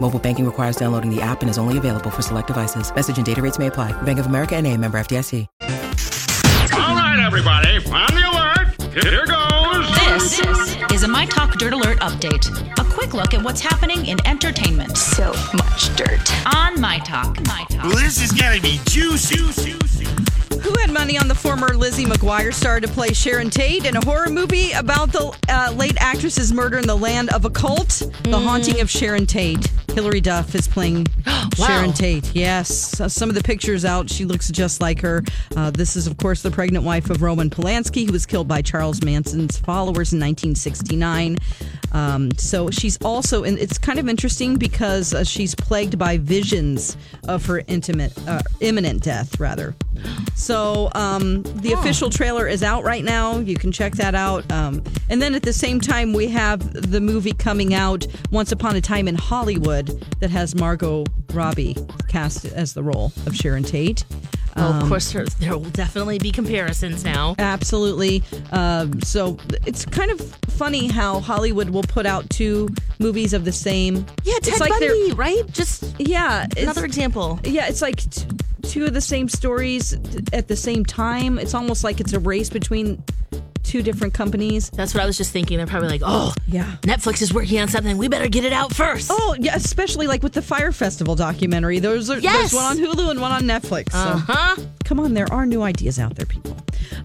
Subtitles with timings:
[0.00, 2.94] Mobile banking requires downloading the app and is only available for select devices.
[2.94, 3.92] Message and data rates may apply.
[4.02, 5.46] Bank of America and a member FDIC.
[6.72, 9.04] All right, everybody, on the alert.
[9.04, 9.48] Here goes.
[10.08, 12.48] This is a My Talk Dirt Alert update.
[12.78, 14.96] A quick look at what's happening in entertainment.
[14.96, 16.20] So much dirt.
[16.56, 17.38] On My Talk.
[17.46, 17.84] My Talk.
[17.84, 19.36] Well, this is gonna be juicy.
[19.36, 20.06] juicy.
[20.60, 24.04] Who had money on the former Lizzie McGuire star to play Sharon Tate in a
[24.04, 28.02] horror movie about the uh, late actress's murder in the land of a occult?
[28.24, 29.70] The Haunting of Sharon Tate.
[29.98, 31.08] Hilary Duff is playing
[31.56, 32.32] Sharon Tate.
[32.32, 33.00] Yes.
[33.00, 35.24] Uh, some of the pictures out, she looks just like her.
[35.56, 38.62] Uh, this is, of course, the pregnant wife of Roman Polanski, who was killed by
[38.62, 41.38] Charles Manson's followers in 1969.
[41.98, 46.96] Um, so she's also, and it's kind of interesting because uh, she's plagued by visions
[47.26, 49.74] of her intimate, uh, imminent death, rather.
[50.36, 53.38] So um, the official trailer is out right now.
[53.38, 54.50] You can check that out.
[54.52, 58.76] Um, and then at the same time, we have the movie coming out, Once Upon
[58.76, 59.88] a Time in Hollywood,
[60.20, 61.76] that has Margot Robbie
[62.06, 64.04] cast as the role of Sharon Tate.
[64.58, 67.34] Well, of course, there, there will definitely be comparisons now.
[67.38, 68.22] Absolutely.
[68.52, 73.52] Um, so it's kind of funny how Hollywood will put out two movies of the
[73.52, 74.04] same.
[74.24, 75.42] Yeah, It's Ted like they're- Bundy, right?
[75.52, 77.38] Just Yeah, it's- another example.
[77.44, 78.26] Yeah, it's like t-
[78.62, 79.94] two of the same stories
[80.32, 81.38] at the same time.
[81.38, 83.02] It's almost like it's a race between
[83.62, 84.70] two different companies.
[84.70, 85.56] That's what I was just thinking.
[85.58, 86.76] They're probably like, oh, Yeah.
[86.82, 87.96] Netflix is working on something.
[87.98, 89.10] We better get it out first.
[89.12, 91.78] Oh, yeah, especially like with the Fyre Festival documentary.
[91.78, 92.52] There's, a, Yes.
[92.52, 93.92] there's one on Hulu and one on Netflix.
[93.92, 94.56] So Uh huh.
[94.84, 96.56] come on, there are new ideas out there, people.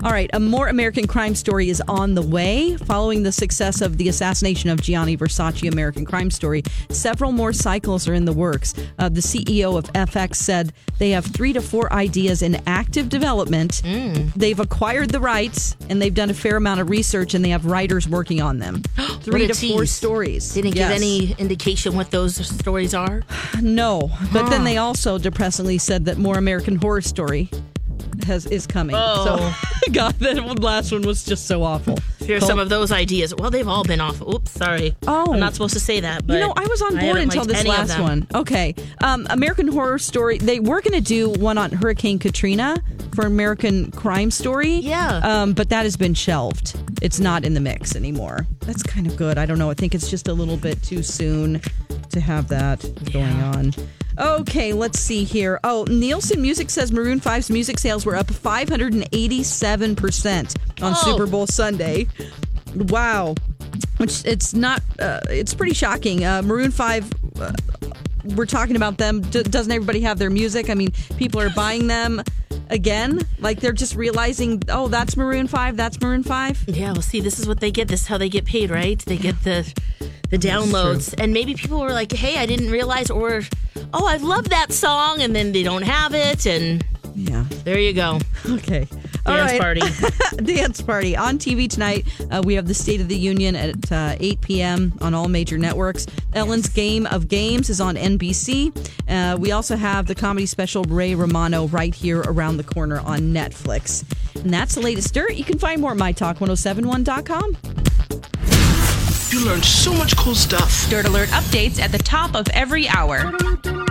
[0.04, 2.76] All right, a more American crime story is on the way.
[2.78, 8.08] Following the success of the assassination of Gianni Versace American Crime Story, several more cycles
[8.08, 8.74] are in the works.
[9.00, 13.82] Uh, the CEO of FX said they have three to four ideas in active development.
[14.36, 17.66] They've acquired the rights and they've done a fair amount of research and they have
[17.66, 18.82] writers working on them.
[19.22, 20.54] Three to four stories.
[20.54, 20.90] Didn't Yes.
[20.90, 23.24] give any indication what those stories are.
[23.62, 27.50] No, but then they also depressingly said that more American Horror Story
[28.26, 28.96] has is coming.
[28.98, 29.56] Oh.
[29.86, 31.98] So, God, that last one was just so awful.
[32.20, 33.34] Here's Col- some of those ideas.
[33.36, 34.22] Well, they've all been off.
[34.22, 34.96] Oops, sorry.
[35.08, 35.34] Oh.
[35.34, 36.26] I'm not supposed to say that.
[36.28, 38.28] But You know, I was on board until this last one.
[38.34, 40.38] Okay, um, American Horror Story.
[40.40, 42.76] They were going to do one on Hurricane Katrina
[43.14, 44.74] for American Crime Story.
[44.76, 45.18] Yeah.
[45.24, 46.76] um, but that has been shelved.
[47.02, 48.46] It's not in the mix anymore.
[48.62, 49.38] That's kind of good.
[49.38, 49.70] I don't know.
[49.70, 51.62] I think it's just a little bit too soon
[52.12, 52.80] to have that
[53.12, 53.74] going on.
[54.18, 55.60] Okay, let's see here.
[55.64, 61.02] Oh, Nielsen Music says Maroon 5's music sales were up 587% on Oh.
[61.04, 62.08] Super Bowl Sunday.
[62.76, 63.36] Wow.
[63.98, 66.24] Which it's not, uh, it's pretty shocking.
[66.26, 67.52] Uh, Maroon 5, uh,
[68.36, 69.22] we're talking about them.
[69.22, 70.70] D- doesn't everybody have their music?
[70.70, 72.22] I mean, people are buying them
[72.74, 73.22] again.
[73.40, 76.66] Like they're just realizing, oh, that's Maroon 5, that's Maroon 5.
[76.68, 77.88] Yeah, well, see, this is what they get.
[77.88, 79.00] This is how they get paid, right?
[79.00, 79.72] They get the
[80.30, 83.44] the downloads, and maybe people were like, "Hey, I didn't realize," or
[83.94, 86.84] "Oh, I love that song," and then they don't have it, and
[87.16, 87.46] Yeah.
[87.64, 88.20] there you go,
[88.50, 88.88] Okay.
[89.26, 89.62] Dance right.
[89.62, 89.82] party.
[90.44, 92.06] Dance Party on TV tonight.
[92.30, 94.94] Uh, we have the State of the Union at uh, 8 p.m.
[95.00, 96.06] on all major networks.
[96.34, 98.76] Ellen's Game of Games is on NBC.
[99.08, 103.20] Uh, we also have the comedy special Ray Romano right here around the corner on
[103.34, 104.04] Netflix.
[104.36, 105.36] And that's the latest dirt.
[105.36, 107.58] You can find more at mytalk1071.com.
[109.34, 110.88] You learned so much cool stuff.
[110.92, 113.34] Dirt Alert updates at the top of every hour.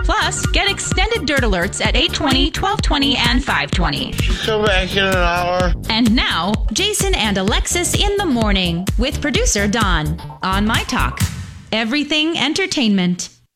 [0.05, 4.13] Plus, get extended Dirt Alerts at 820, 1220, and 520.
[4.45, 5.73] Come back in an hour.
[5.89, 11.19] And now, Jason and Alexis in the morning with producer Dawn on My Talk.
[11.73, 13.32] Everything entertainment.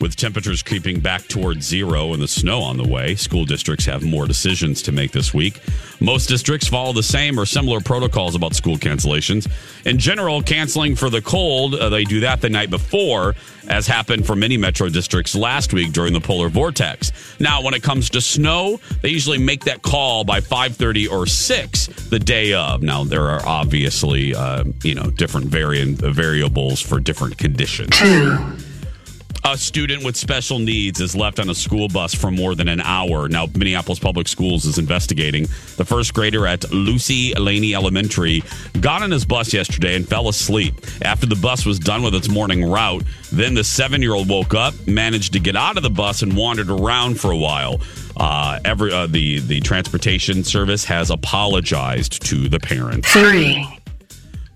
[0.00, 4.04] With temperatures creeping back towards zero and the snow on the way, school districts have
[4.04, 5.60] more decisions to make this week.
[5.98, 9.50] Most districts follow the same or similar protocols about school cancellations.
[9.84, 13.34] In general, canceling for the cold, uh, they do that the night before,
[13.66, 17.10] as happened for many metro districts last week during the polar vortex.
[17.40, 21.86] Now, when it comes to snow, they usually make that call by 5:30 or 6
[22.08, 22.82] the day of.
[22.82, 28.00] Now, there are obviously, uh, you know, different variant uh, variables for different conditions.
[29.44, 32.80] A student with special needs is left on a school bus for more than an
[32.80, 33.28] hour.
[33.28, 35.44] Now, Minneapolis Public Schools is investigating.
[35.76, 38.42] The first grader at Lucy Laney Elementary
[38.80, 40.74] got on his bus yesterday and fell asleep.
[41.02, 44.54] After the bus was done with its morning route, then the seven year old woke
[44.54, 47.80] up, managed to get out of the bus, and wandered around for a while.
[48.16, 53.10] Uh, every uh, the the transportation service has apologized to the parents.
[53.10, 53.77] Three.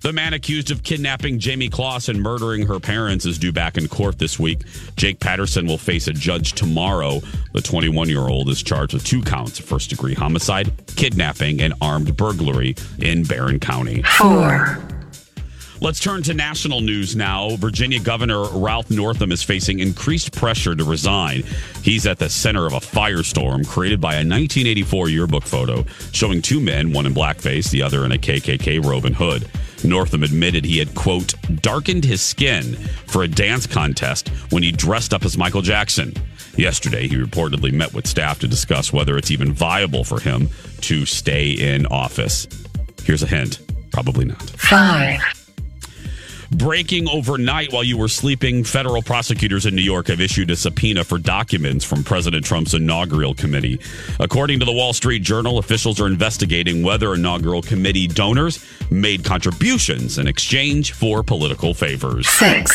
[0.03, 3.87] The man accused of kidnapping Jayme Closs and murdering her parents is due back in
[3.87, 4.63] court this week.
[4.97, 7.21] Jake Patterson will face a judge tomorrow.
[7.53, 11.73] The 21 year old is charged with two counts of first degree homicide, kidnapping, and
[11.81, 14.03] armed burglary in Barron County.
[14.19, 14.83] Four.
[15.81, 17.55] Let's turn to national news now.
[17.57, 21.45] Virginia Governor Ralph Northam is facing increased pressure to resign.
[21.83, 26.61] He's at the center of a firestorm created by a 1984 yearbook photo showing two
[26.61, 29.49] men, one in blackface, the other in a KKK robe and hood.
[29.85, 32.75] Northam admitted he had, quote, darkened his skin
[33.07, 36.15] for a dance contest when he dressed up as Michael Jackson.
[36.57, 40.49] Yesterday, he reportedly met with staff to discuss whether it's even viable for him
[40.83, 42.47] to stay in office.
[43.05, 43.61] Here's a hint
[43.93, 44.43] probably not.
[44.43, 45.42] Five.
[46.55, 51.03] Breaking overnight while you were sleeping, federal prosecutors in New York have issued a subpoena
[51.03, 53.81] for documents from President Trump's inaugural committee.
[54.21, 60.19] According to the Wall Street Journal, officials are investigating whether inaugural committee donors made contributions
[60.19, 62.29] in exchange for political favors.
[62.29, 62.71] Six.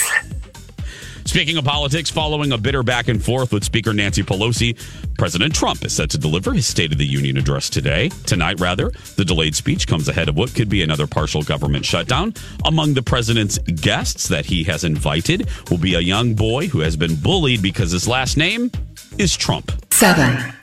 [1.27, 4.77] Speaking of politics, following a bitter back and forth with Speaker Nancy Pelosi,
[5.17, 8.07] President Trump is set to deliver his State of the Union address today.
[8.25, 8.91] Tonight, rather.
[9.17, 12.33] The delayed speech comes ahead of what could be another partial government shutdown.
[12.63, 16.95] Among the president's guests that he has invited will be a young boy who has
[16.95, 18.71] been bullied because his last name
[19.17, 19.71] is Trump.
[19.91, 20.53] Seven.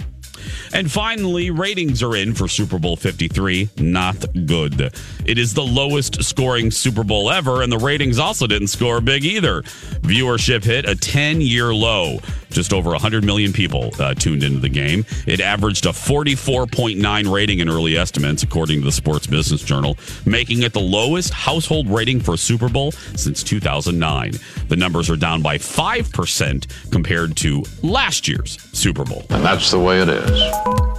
[0.73, 3.70] And finally, ratings are in for Super Bowl 53.
[3.79, 4.93] Not good.
[5.25, 9.25] It is the lowest scoring Super Bowl ever, and the ratings also didn't score big
[9.25, 9.62] either.
[10.02, 12.19] Viewership hit a 10 year low.
[12.54, 15.04] Just over 100 million people uh, tuned into the game.
[15.26, 20.62] It averaged a 44.9 rating in early estimates, according to the Sports Business Journal, making
[20.62, 24.34] it the lowest household rating for a Super Bowl since 2009.
[24.68, 29.24] The numbers are down by 5% compared to last year's Super Bowl.
[29.30, 30.94] And that's the way it is.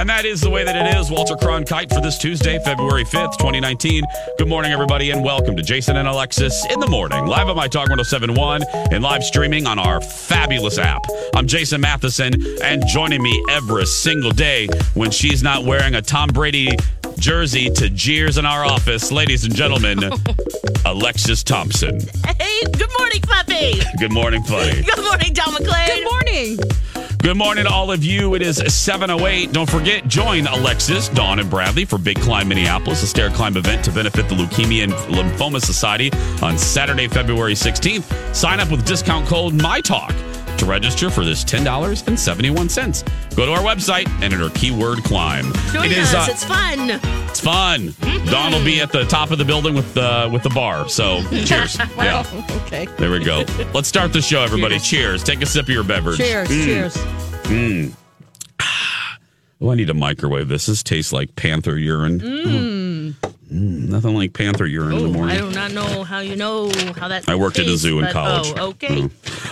[0.00, 1.10] And that is the way that it is.
[1.10, 4.02] Walter Cronkite for this Tuesday, February 5th, 2019.
[4.38, 7.68] Good morning, everybody, and welcome to Jason and Alexis in the morning, live on My
[7.68, 8.62] Talk 1071
[8.92, 11.02] and live streaming on our fabulous app.
[11.36, 12.32] I'm Jason Matheson,
[12.62, 16.70] and joining me every single day when she's not wearing a Tom Brady
[17.18, 19.98] jersey to jeers in our office, ladies and gentlemen,
[20.86, 22.00] Alexis Thompson.
[22.24, 23.82] Hey, good morning, puppy.
[23.98, 24.82] Good morning, buddy.
[24.82, 25.86] Good morning, Dawn McClain.
[25.88, 26.58] Good morning.
[27.22, 28.34] Good morning to all of you.
[28.34, 29.52] It is 7.08.
[29.52, 33.84] Don't forget, join Alexis, Dawn, and Bradley for Big Climb Minneapolis, a stair climb event
[33.84, 38.34] to benefit the Leukemia and Lymphoma Society on Saturday, February 16th.
[38.34, 40.29] Sign up with discount code MyTalk
[40.60, 43.36] to register for this $10.71.
[43.36, 45.52] Go to our website and enter keyword climb.
[45.72, 46.28] Join It is, us.
[46.28, 46.90] uh, it's fun.
[47.28, 47.94] it's fun.
[48.26, 50.88] Dawn will be at the top of the building with the with the bar.
[50.88, 51.78] So cheers.
[51.96, 52.24] Yeah.
[52.66, 52.86] Okay.
[52.98, 53.44] There we go.
[53.74, 54.78] Let's start the show, everybody.
[54.78, 55.22] Cheers.
[55.24, 56.18] Take a sip of your beverage.
[56.18, 56.48] Cheers.
[56.48, 56.64] Mm.
[56.64, 56.96] Cheers.
[57.46, 57.92] Mm.
[59.62, 60.64] Oh, I need to microwave this.
[60.64, 62.18] This tastes like panther urine.
[62.18, 63.12] Mm.
[63.52, 65.36] Mm, nothing like panther urine in the Oh, morning.
[65.36, 67.28] I do not know how you know how that.
[67.28, 68.54] I worked at a zoo in but- college.
[68.56, 69.10] Oh, okay.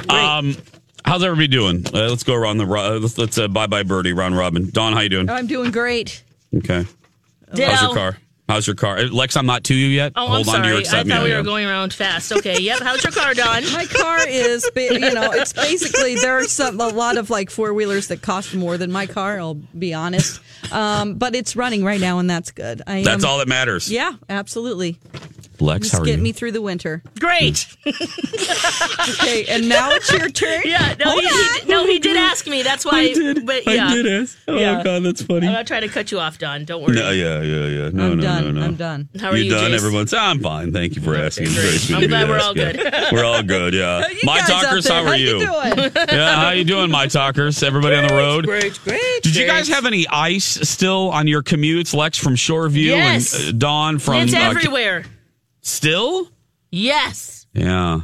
[0.09, 0.57] Um,
[1.05, 1.85] how's everybody doing?
[1.87, 4.71] Uh, let's go around the ro- uh, let's, let's uh, bye bye birdie round robin.
[4.71, 5.29] Dawn, how you doing?
[5.31, 6.23] I'm doing great.
[6.55, 6.85] Okay.
[7.55, 7.71] Ditto.
[7.71, 8.19] How's your car?
[8.49, 8.97] How's your car?
[8.99, 10.13] Uh, Lex, I'm not to you yet.
[10.17, 11.01] Oh, Hold I'm on to your sorry.
[11.01, 12.33] I thought we Yeah, were going around fast.
[12.33, 12.59] Okay.
[12.61, 12.81] Yep.
[12.81, 13.63] How's your car, Dawn?
[13.73, 17.75] My car is, you know, it's basically there are some a lot of like four
[17.75, 19.39] wheelers that cost more than my car.
[19.39, 20.41] I'll be honest,
[20.73, 22.81] um, but it's running right now, and that's good.
[22.87, 23.91] I That's am- all that matters.
[23.93, 24.99] Yeah, absolutely.
[25.61, 26.23] Lex, how Just are get you?
[26.23, 27.03] me through the winter.
[27.19, 27.67] Great.
[29.21, 30.63] Okay, and now it's your turn.
[30.65, 32.63] Yeah, no, he, he- no, he did ask me.
[32.63, 33.15] That's why.
[33.45, 34.39] But yeah, I did ask.
[34.47, 34.83] Oh Yeah.
[34.83, 35.47] God, that's funny.
[35.47, 36.65] I'm not trying to cut you off, Dawn.
[36.65, 36.97] Don't worry.
[36.97, 37.89] No, yeah, yeah, yeah.
[37.91, 38.45] No, I'm no, done.
[38.45, 38.67] no, no.
[38.67, 39.09] I'm done.
[39.19, 39.71] How are you, done?
[39.71, 39.75] Jace?
[39.75, 40.13] Everyone's.
[40.15, 40.73] I'm fine.
[40.73, 41.47] Thank you for asking.
[41.47, 42.47] It's very sweet I'm of you glad to we're ask.
[42.47, 42.73] all Yeah.
[42.73, 43.13] good.
[43.13, 43.75] We're all good.
[43.75, 44.05] Yeah.
[44.09, 45.39] You my guys out talkers, there, how are you?
[45.39, 45.91] you doing?
[46.09, 47.63] yeah, how you doing, my talkers?
[47.63, 48.47] Everybody on the road.
[48.47, 49.23] Great, great.
[49.23, 51.95] Did you guys have any ice still on your commutes?
[51.95, 53.39] Lex from Shoreview Yes.
[53.39, 55.05] and uh, Dawn from It's uh, everywhere.
[55.69, 56.29] Still.
[56.71, 57.47] Yes.
[57.53, 58.01] Yeah.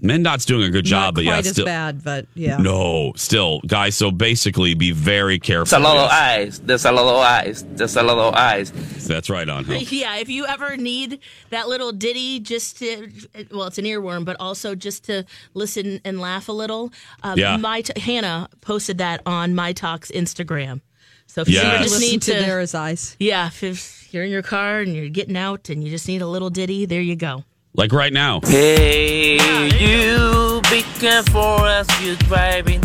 [0.00, 1.64] MnDOT's doing a good job, Not but quite yeah, as still.
[1.64, 2.58] bad, but yeah.
[2.58, 3.96] No, still, guys.
[3.96, 5.70] So basically, be very careful.
[5.76, 6.12] There's a lot of Yes.
[6.20, 6.58] ice.
[6.60, 7.64] There's a lot of ice.
[7.72, 8.70] There's a lot of ice.
[9.08, 9.64] That's right on.
[9.64, 9.82] Hill.
[9.90, 11.18] Yeah, if you ever need
[11.50, 13.10] that little ditty just to,
[13.50, 16.92] well, it's an earworm, but also just to listen and laugh a little.
[17.24, 17.56] Um, Yeah.
[17.56, 20.80] My Hannah posted that on My Talk's Instagram.
[21.26, 23.16] So if you just need to to, there is eyes.
[23.18, 26.22] yeah, if- if you're in your car and you're getting out and you just need
[26.22, 27.44] a little ditty, there you go.
[27.74, 28.40] Like right now.
[28.44, 29.34] Hey,
[29.78, 32.80] you be careful as you're driving.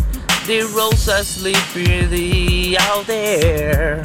[0.46, 4.02] The roads are slippery out there.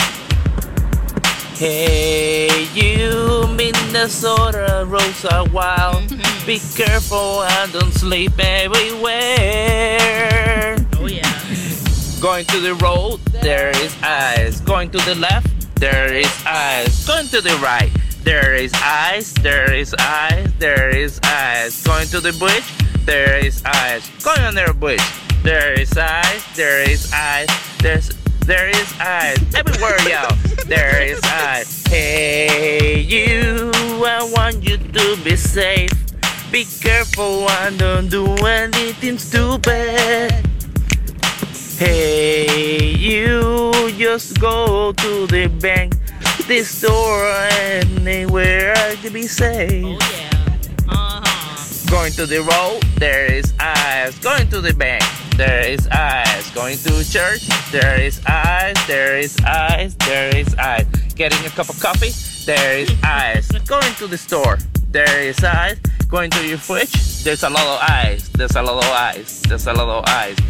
[1.59, 6.09] Hey, you Minnesota roads are wild.
[6.09, 6.77] Be mm-hmm.
[6.81, 9.97] careful and don't sleep everywhere.
[10.99, 11.25] Oh, yeah.
[12.21, 14.61] Going to the road, there is ice.
[14.61, 17.07] Going to the left, there is ice.
[17.07, 17.91] Going to the right,
[18.23, 21.83] there is ice, there is ice, there is ice.
[21.85, 22.67] Going to the bridge,
[23.05, 24.11] there is ice.
[24.25, 25.01] Going on the bridge,
[25.43, 28.11] there is ice, there is ice, there's
[28.47, 29.39] there is ice.
[29.55, 31.87] Everywhere y'all, there is ice.
[31.87, 33.71] Hey you,
[34.05, 35.91] I want you to be safe.
[36.51, 40.33] Be careful and don't do anything stupid.
[41.79, 45.95] Hey, you just go to the bank,
[46.49, 47.25] the store,
[47.71, 49.85] anywhere to be safe.
[49.87, 50.89] Oh, yeah.
[50.89, 51.89] Uh-huh.
[51.89, 54.19] Going to the road, there is ice.
[54.19, 55.05] Going to the bank,
[55.37, 56.51] there is ice.
[56.51, 60.85] Going to church, there is ice, there is ice, there is ice.
[61.15, 62.11] Getting a cup of coffee,
[62.45, 63.53] there is ice.
[63.69, 64.59] Going to the store,
[64.91, 65.79] there is ice.
[66.09, 68.29] Going to your fridge, there's a lot of ice.
[68.31, 69.41] There's a lot of ice.
[69.41, 70.41] There's a lot of ice.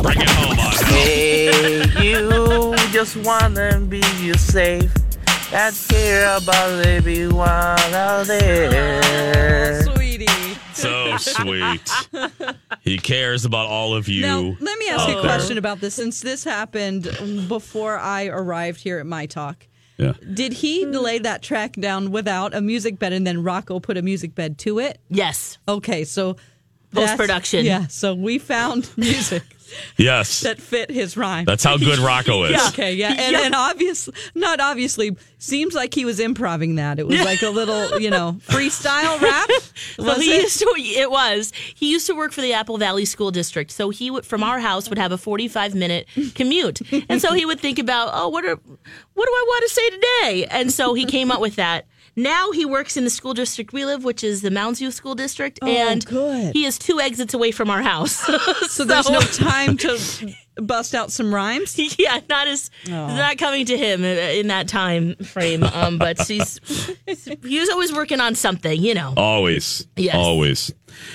[0.00, 0.72] Bring it home on.
[0.86, 4.90] Hey, you just wanna be you safe
[5.52, 7.44] and care about everyone
[7.92, 9.82] out there.
[9.82, 10.56] Sweetie.
[10.72, 11.92] So sweet.
[12.80, 14.22] he cares about all of you.
[14.22, 15.30] Now, let me ask you a there.
[15.30, 15.94] question about this.
[15.94, 17.04] Since this happened
[17.48, 20.14] before I arrived here at My Talk, Yeah.
[20.32, 24.02] did he lay that track down without a music bed and then Rocco put a
[24.02, 24.98] music bed to it?
[25.08, 25.58] Yes.
[25.68, 26.32] Okay, so
[26.92, 27.64] that's- Post-production.
[27.64, 29.42] Yeah, so we found music
[29.96, 30.40] Yes.
[30.40, 31.44] that fit his rhyme.
[31.44, 32.50] That's how good Rocco is.
[32.54, 36.98] Yeah, okay, yeah, and, and obviously, not obviously, seems like he was improving that.
[36.98, 39.50] It was like a little, you know, freestyle rap.
[39.96, 40.42] So Was he it?
[40.42, 40.74] used to.
[40.76, 41.52] It was.
[41.74, 43.70] He used to work for the Apple Valley School District.
[43.70, 47.44] So he would, from our house, would have a forty-five minute commute, and so he
[47.46, 50.46] would think about, oh, what are, what do I want to say today?
[50.50, 51.86] And so he came up with that.
[52.16, 55.14] Now he works in the school district we live, which is the Mounds View School
[55.14, 56.52] District, Oh, and good.
[56.54, 58.24] he is two exits away from our house.
[58.68, 59.98] So there's no time to
[60.56, 61.78] bust out some rhymes.
[61.98, 65.62] yeah, not as not coming to him in that time frame.
[65.62, 66.60] Um, but he's
[67.06, 69.14] he's always working on something, you know.
[69.16, 69.86] Always.
[69.96, 70.14] Yes.
[70.16, 70.72] Always.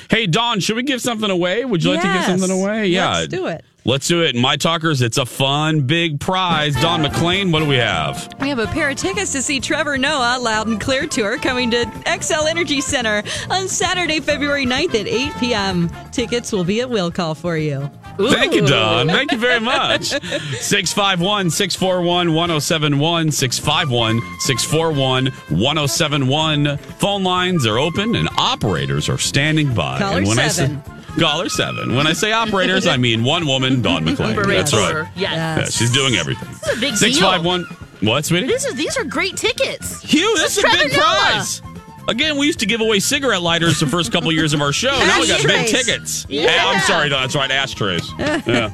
[0.09, 1.63] Hey, Dawn, should we give something away?
[1.65, 2.87] Would you like to give something away?
[2.87, 3.11] Yeah.
[3.11, 3.63] Let's do it.
[3.85, 4.35] Let's do it.
[4.35, 6.75] My talkers, it's a fun, big prize.
[6.81, 8.29] Dawn McLean, what do we have?
[8.41, 11.71] We have a pair of tickets to see Trevor Noah Loud and Clear Tour coming
[11.71, 15.89] to Xcel Energy Center on Saturday, February 9th at 8 p.m.
[16.11, 17.89] Tickets will be at will call for you.
[18.17, 19.07] Thank you, Dawn.
[19.07, 20.03] Thank you very much.
[20.59, 23.31] 651 641 1071.
[23.31, 25.25] 651 641
[25.57, 26.77] 1071.
[26.77, 29.99] Phone lines are open and operators are standing by.
[29.99, 30.83] Caller and when seven.
[30.85, 31.95] I say caller seven.
[31.95, 34.35] When I say operators, I mean one woman, Dawn McLean.
[34.47, 35.07] That's right.
[35.15, 35.31] Yes.
[35.35, 36.49] Yeah, she's doing everything.
[36.49, 36.97] This is a big deal.
[36.97, 37.63] 651
[38.01, 38.47] What, sweetie?
[38.47, 40.01] This is these are great tickets.
[40.01, 40.99] Hugh, this is a Trevor big Noah.
[40.99, 41.61] prize.
[42.07, 44.89] Again, we used to give away cigarette lighters the first couple years of our show.
[44.89, 46.25] Now we got big tickets.
[46.27, 46.49] Yeah.
[46.65, 48.09] I'm sorry, Dawn, that's right, ashtrays.
[48.17, 48.71] Yeah.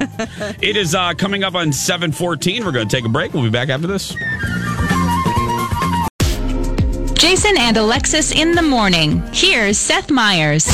[0.62, 2.64] it is uh, coming up on 714.
[2.64, 3.34] We're going to take a break.
[3.34, 4.16] We'll be back after this.
[7.20, 9.22] Jason and Alexis in the morning.
[9.34, 10.66] Here's Seth Meyers.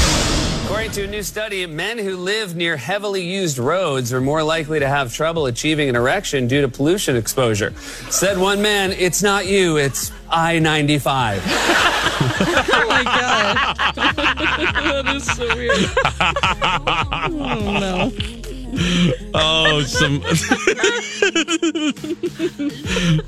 [0.71, 4.79] According to a new study, men who live near heavily used roads are more likely
[4.79, 7.73] to have trouble achieving an erection due to pollution exposure.
[8.09, 11.43] Said one man, It's not you, it's I 95.
[11.45, 13.75] Oh my God.
[13.95, 15.75] that is so weird.
[17.33, 18.40] Oh no.
[19.33, 20.21] Oh, some.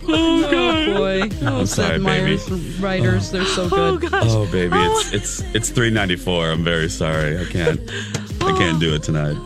[0.08, 1.30] Oh, oh boy.
[1.42, 4.10] Oh, I'm sorry, Seth Meyers' writers, they're so oh, good.
[4.14, 5.16] Oh, baby, it's oh.
[5.16, 6.50] it's it's three ninety four.
[6.50, 7.38] I'm very sorry.
[7.38, 7.80] I can't
[8.42, 9.38] I can't do it tonight.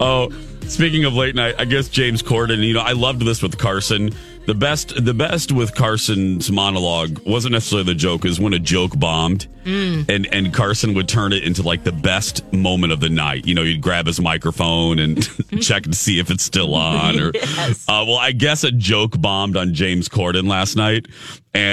[0.00, 0.30] Oh,
[0.62, 2.64] speaking of late night, I guess James Corden.
[2.66, 4.10] You know, I loved this with Carson.
[4.44, 8.24] The best, the best with Carson's monologue wasn't necessarily the joke.
[8.24, 10.08] Is when a joke bombed, Mm.
[10.08, 13.46] and and Carson would turn it into like the best moment of the night.
[13.46, 15.22] You know, he'd grab his microphone and
[15.62, 17.20] check to see if it's still on.
[17.20, 17.84] Or, Yes.
[17.88, 21.06] uh, well, I guess a joke bombed on James Corden last night,
[21.54, 21.72] and.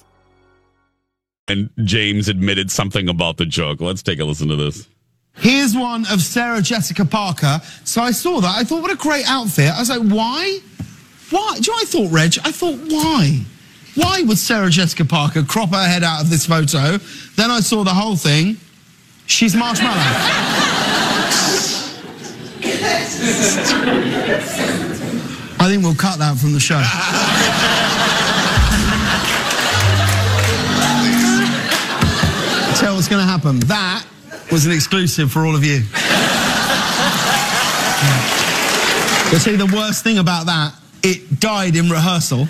[1.51, 3.81] And James admitted something about the joke.
[3.81, 4.87] Let's take a listen to this.
[5.35, 7.59] Here's one of Sarah Jessica Parker.
[7.83, 8.55] So I saw that.
[8.57, 9.71] I thought, what a great outfit.
[9.71, 10.59] I was like, why?
[11.29, 11.57] Why?
[11.59, 12.33] Do you know what I thought, Reg?
[12.43, 13.41] I thought, why?
[13.95, 16.97] Why would Sarah Jessica Parker crop her head out of this photo?
[17.35, 18.57] Then I saw the whole thing.
[19.25, 19.95] She's marshmallow.
[25.59, 26.81] I think we'll cut that from the show.
[32.81, 33.59] Tell what's going to happen.
[33.59, 34.03] That
[34.51, 35.83] was an exclusive for all of you.
[39.29, 40.73] You'll see the worst thing about that,
[41.03, 42.47] it died in rehearsal.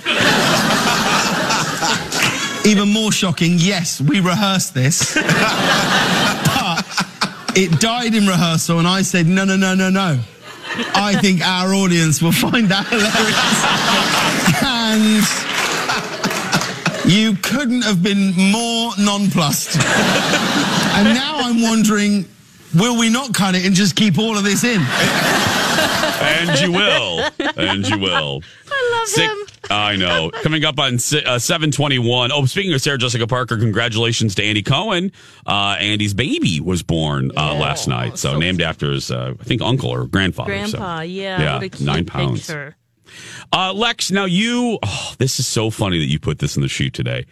[2.66, 5.16] Even more shocking, yes, we rehearsed this.
[5.16, 5.26] but
[7.54, 10.18] it died in rehearsal, and I said, no, no, no, no, no.
[10.96, 14.64] I think our audience will find that hilarious.
[14.64, 15.41] and
[17.12, 19.76] you couldn't have been more nonplussed.
[19.76, 22.26] and now I'm wondering,
[22.76, 24.82] will we not cut it and just keep all of this in?
[26.22, 27.30] And you will.
[27.58, 28.42] And you will.
[28.72, 29.38] I love Sick- him.
[29.70, 30.32] I know.
[30.44, 32.32] Coming up on uh, 721.
[32.32, 35.12] Oh, speaking of Sarah Jessica Parker, congratulations to Andy Cohen.
[35.46, 38.18] Uh, Andy's baby was born uh, last night.
[38.18, 40.68] So, named after his, uh, I think, uncle or grandfather.
[40.68, 41.42] So, Grandpa, yeah.
[41.42, 42.42] Yeah, what a cute nine pounds.
[42.48, 42.76] picture.
[43.54, 46.68] Uh, Lex, now you, oh, this is so funny that you put this in the
[46.68, 47.26] shoot today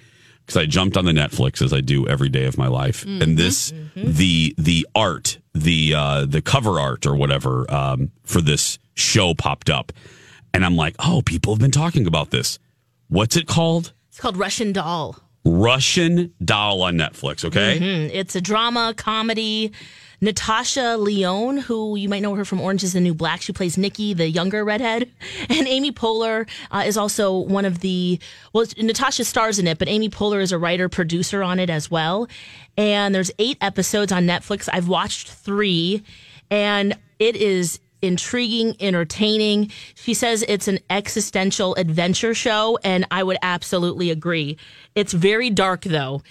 [0.45, 3.21] because I jumped on the Netflix as I do every day of my life, Mm-hmm.
[3.21, 8.79] and this the the art, the uh, the cover art or whatever um, for this
[8.95, 9.91] show popped up,
[10.53, 12.57] and I'm like, oh, people have been talking about this.
[13.07, 13.93] What's it called?
[14.09, 15.15] It's called Russian Doll.
[15.45, 17.45] Russian Doll on Netflix.
[17.45, 17.79] Okay.
[17.79, 18.09] Mhm.
[18.13, 19.71] It's a drama comedy.
[20.21, 23.77] Natasha Lyonne, who you might know her from Orange is the New Black, she plays
[23.77, 25.09] Nikki, the younger redhead.
[25.49, 28.19] And Amy Poehler uh, is also one of the,
[28.53, 31.89] well, Natasha stars in it, but Amy Poehler is a writer producer on it as
[31.89, 32.27] well.
[32.77, 34.69] And there's eight episodes on Netflix.
[34.71, 36.03] I've watched three,
[36.51, 39.71] and it is intriguing, entertaining.
[39.95, 44.57] She says it's an existential adventure show, and I would absolutely agree.
[44.95, 46.21] It's very dark, though.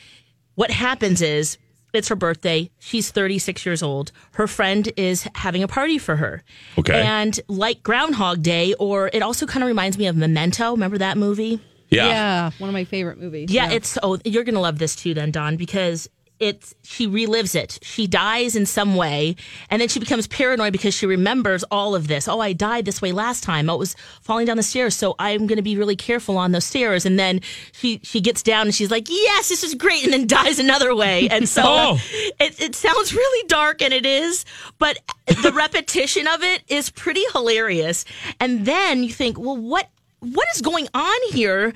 [0.55, 1.59] What happens is
[1.93, 2.71] it's her birthday.
[2.79, 4.13] She's 36 years old.
[4.33, 6.43] Her friend is having a party for her.
[6.79, 7.01] Okay.
[7.03, 10.73] And like Groundhog Day, or it also kind of reminds me of Memento.
[10.73, 11.61] Remember that movie?
[11.91, 12.51] Yeah, Yeah.
[12.59, 13.51] one of my favorite movies.
[13.51, 16.09] Yeah, it's oh, you're gonna love this too, then Dawn, because
[16.41, 17.79] it's she relives it.
[17.83, 19.37] She dies in some way,
[19.71, 22.29] and then she becomes paranoid because she remembers all of this.
[22.29, 23.69] Oh, I died this way last time.
[23.69, 26.65] Oh, it was falling down the stairs, so I'm gonna be really careful on those
[26.65, 27.05] stairs.
[27.07, 27.41] And then
[27.73, 30.95] she she gets down and she's like, "Yes, this is great," and then dies another
[30.95, 31.29] way.
[31.29, 32.01] And so Oh.
[32.39, 34.45] it it sounds really dark, and it is,
[34.79, 34.99] but
[35.43, 38.05] the repetition of it is pretty hilarious.
[38.41, 39.89] And then you think, well, what
[40.21, 41.73] what is going on here?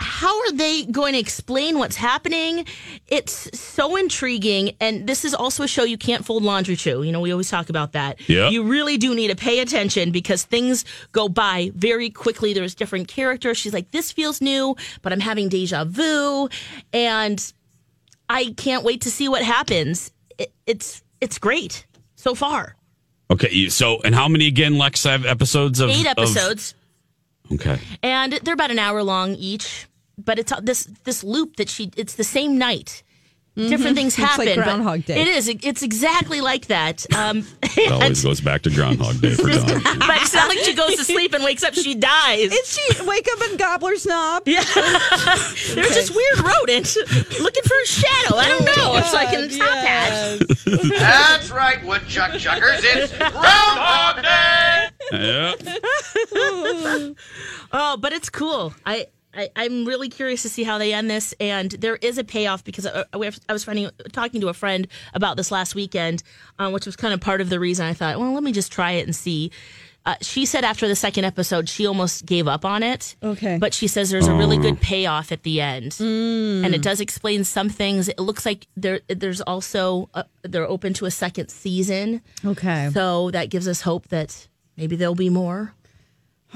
[0.00, 2.66] How are they going to explain what's happening?
[3.08, 4.72] It's so intriguing.
[4.80, 7.02] And this is also a show you can't fold laundry to.
[7.02, 8.28] You know, we always talk about that.
[8.28, 8.48] Yeah.
[8.50, 12.52] You really do need to pay attention because things go by very quickly.
[12.54, 13.56] There's different characters.
[13.56, 16.48] She's like, this feels new, but I'm having deja vu.
[16.92, 17.52] And
[18.28, 20.10] I can't wait to see what happens.
[20.38, 22.74] It, it's it's great so far.
[23.30, 25.04] Okay, so and how many again, Lex?
[25.04, 26.74] Have episodes of Eight of- episodes,
[27.52, 27.78] okay.
[28.02, 29.86] and they're about an hour long each.
[30.16, 31.90] But it's this this loop that she.
[31.96, 33.02] It's the same night.
[33.56, 34.24] Different things Mm-hmm.
[34.24, 34.62] It's like happen.
[34.64, 35.22] Groundhog Day.
[35.22, 35.48] It is.
[35.48, 37.06] It's exactly like that.
[37.14, 39.82] Um, It always goes back to Groundhog Day for Dawn.
[39.98, 41.74] but it's not like she goes to sleep and wakes up.
[41.74, 42.52] She dies.
[42.52, 44.42] Is she wake up in Gobbler's Knob?
[44.48, 44.62] Yeah.
[45.74, 46.96] There's this weird rodent
[47.40, 48.36] looking for a shadow.
[48.36, 48.96] I don't know.
[48.96, 50.40] it's like in top hat.
[50.90, 52.80] That's right, woodchuck chuckers.
[52.82, 54.88] It's Groundhog Day.
[55.12, 55.54] Yeah.
[57.72, 58.74] Oh, but it's cool.
[58.86, 62.24] I, I I'm really curious to see how they end this, and there is a
[62.24, 63.16] payoff because I, I
[63.52, 66.22] was- finding talking to a friend about this last weekend,
[66.58, 68.70] um, which was kind of part of the reason I thought, well, let me just
[68.72, 69.50] try it and see.
[70.06, 73.16] Uh, she said after the second episode, she almost gave up on it.
[73.22, 73.56] Okay.
[73.56, 74.60] But she says there's a really Oh.
[74.60, 78.08] good payoff at the end, and it does explain some things.
[78.10, 82.90] It looks like there there's also uh they're open to a second season, Okay.
[82.92, 85.72] so that gives us hope that maybe there'll be more.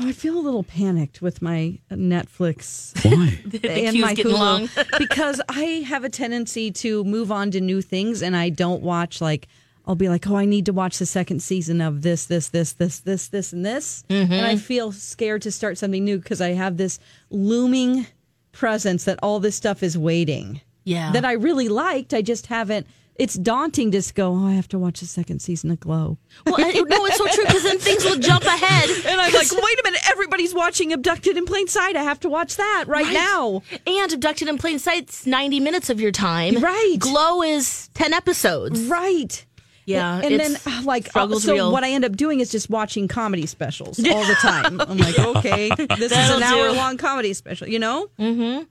[0.00, 3.40] Oh, I feel a little panicked with my Netflix Why?
[3.46, 4.68] The and queue's my getting Hulu long.
[4.98, 9.20] because I have a tendency to move on to new things, and I don't watch
[9.20, 9.48] like
[9.86, 12.74] I'll be like, oh, I need to watch the second season of this, this, this,
[12.74, 14.58] this, this, this, and this, and I mm-hmm.
[14.58, 16.98] feel scared to start something new because I have this
[17.30, 18.06] looming
[18.52, 20.60] presence that all this stuff is waiting.
[20.84, 21.12] Yeah.
[21.12, 22.14] that I really liked.
[22.14, 22.86] I just haven't.
[23.18, 24.32] It's daunting to just go.
[24.32, 26.18] Oh, I have to watch the second season of Glow.
[26.46, 28.88] Well, I, no, it's so true because then things will jump ahead.
[29.08, 31.96] And I'm like, wait a minute, everybody's watching Abducted in Plain Sight.
[31.96, 33.12] I have to watch that right, Right.
[33.14, 33.62] now.
[33.86, 36.56] And Abducted in Plain Sight's 90 minutes of your time.
[36.60, 36.96] Right.
[36.98, 38.82] Glow is 10 episodes.
[38.84, 39.44] Right.
[39.84, 40.20] Yeah.
[40.22, 41.72] And then, uh, like, uh, so real.
[41.72, 44.80] what I end up doing is just watching comedy specials all the time.
[44.80, 48.08] I'm like, okay, this is an hour long comedy special, you know?
[48.18, 48.64] Mm-hmm.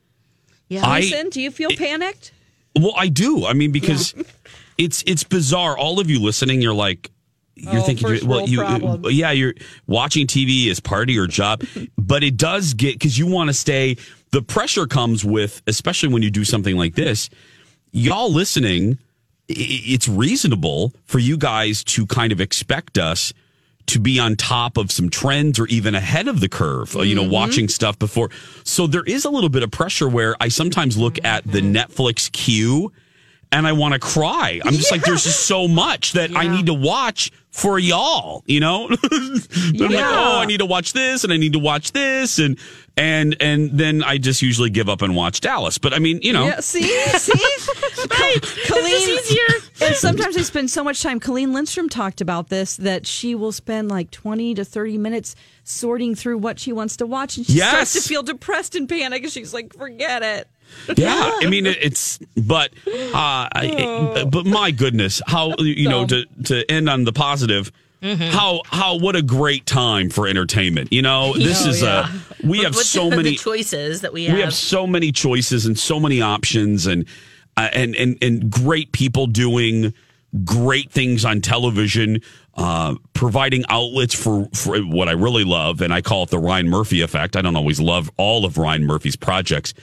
[0.70, 0.86] Yeah.
[0.88, 2.32] I- Listen, do you feel panicked?
[2.80, 3.46] Well, I do.
[3.46, 4.14] I mean, because
[4.78, 5.78] it's it's bizarre.
[5.78, 7.12] All of you listening, you're like,
[7.56, 9.04] you're Oh, thinking, well, you, problem.
[9.10, 9.54] yeah, you're
[9.88, 11.64] watching TV is part of your job,
[11.98, 13.98] but it does get because you want to stay.
[14.32, 17.30] The pressure comes with, especially when you do something like this.
[17.94, 18.98] Y'all listening,
[19.48, 23.34] it's reasonable for you guys to kind of expect us
[23.88, 27.16] to be on top of some trends or even ahead of the curve, uh, you
[27.16, 28.30] know, watching stuff before.
[28.64, 32.32] So there is a little bit of pressure where I sometimes look at the Netflix
[32.32, 32.92] queue
[33.52, 34.62] and I want to cry.
[34.64, 38.60] I'm just like, there's just so much that I need to watch for y'all, you
[38.60, 38.86] know?
[39.12, 39.34] I'm
[39.78, 42.60] like, oh, I need to watch this and I need to watch this and
[42.98, 45.78] and and then I just usually give up and watch Dallas.
[45.78, 47.32] But I mean, you know, Yeah, see, see,
[48.10, 48.42] right?
[48.68, 49.20] Colleen,
[49.82, 51.20] and sometimes I spend so much time.
[51.20, 56.16] Colleen Lindstrom talked about this that she will spend like twenty to thirty minutes sorting
[56.16, 59.32] through what she wants to watch, and she starts to feel depressed and panic, and
[59.32, 60.48] she's like, "Forget it."
[60.96, 66.70] Yeah, I mean it's, but, uh, I, but my goodness, how you know to to
[66.72, 67.72] end on the positive.
[68.02, 70.94] How how what a great time for entertainment.
[70.94, 72.08] You know, this Oh, is yeah.
[72.44, 74.36] a we have With so many choices that we have.
[74.36, 77.06] we have so many choices and so many options and
[77.58, 79.94] uh, and and and great people doing
[80.46, 82.22] great things on television
[82.56, 86.70] uh, providing outlets for, for what I really love, and I call it the Ryan
[86.70, 87.36] Murphy effect.
[87.36, 89.74] I don't always love all of Ryan Murphy's projects,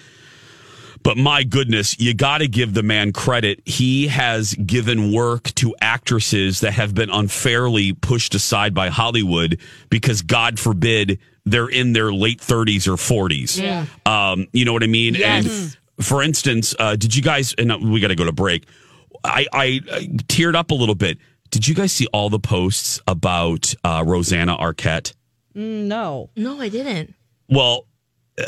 [1.05, 3.61] but my goodness, you got to give the man credit.
[3.65, 10.23] He has given work to actresses that have been unfairly pushed aside by Hollywood because,
[10.23, 13.61] God forbid, they're in their late 30s or 40s.
[13.61, 13.87] Yeah.
[14.07, 15.15] Um, you know what I mean?
[15.15, 15.47] Yes.
[15.97, 18.65] And for instance, uh, did you guys, and uh, we got to go to break.
[19.23, 21.19] I, I, I teared up a little bit.
[21.51, 25.13] Did you guys see all the posts about uh, Rosanna Arquette?
[25.55, 27.15] Mm, No, no, I didn't.
[27.49, 27.94] Well, uh,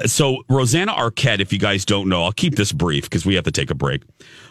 [0.06, 3.44] so Rosanna Arquette, if you guys don't know, I'll keep this brief because we have
[3.44, 4.02] to take a break.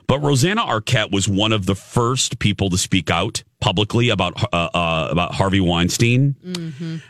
[0.08, 4.70] But Rosanna Arquette was one of the first people to speak out publicly about uh,
[4.74, 6.36] uh, about Harvey Weinstein,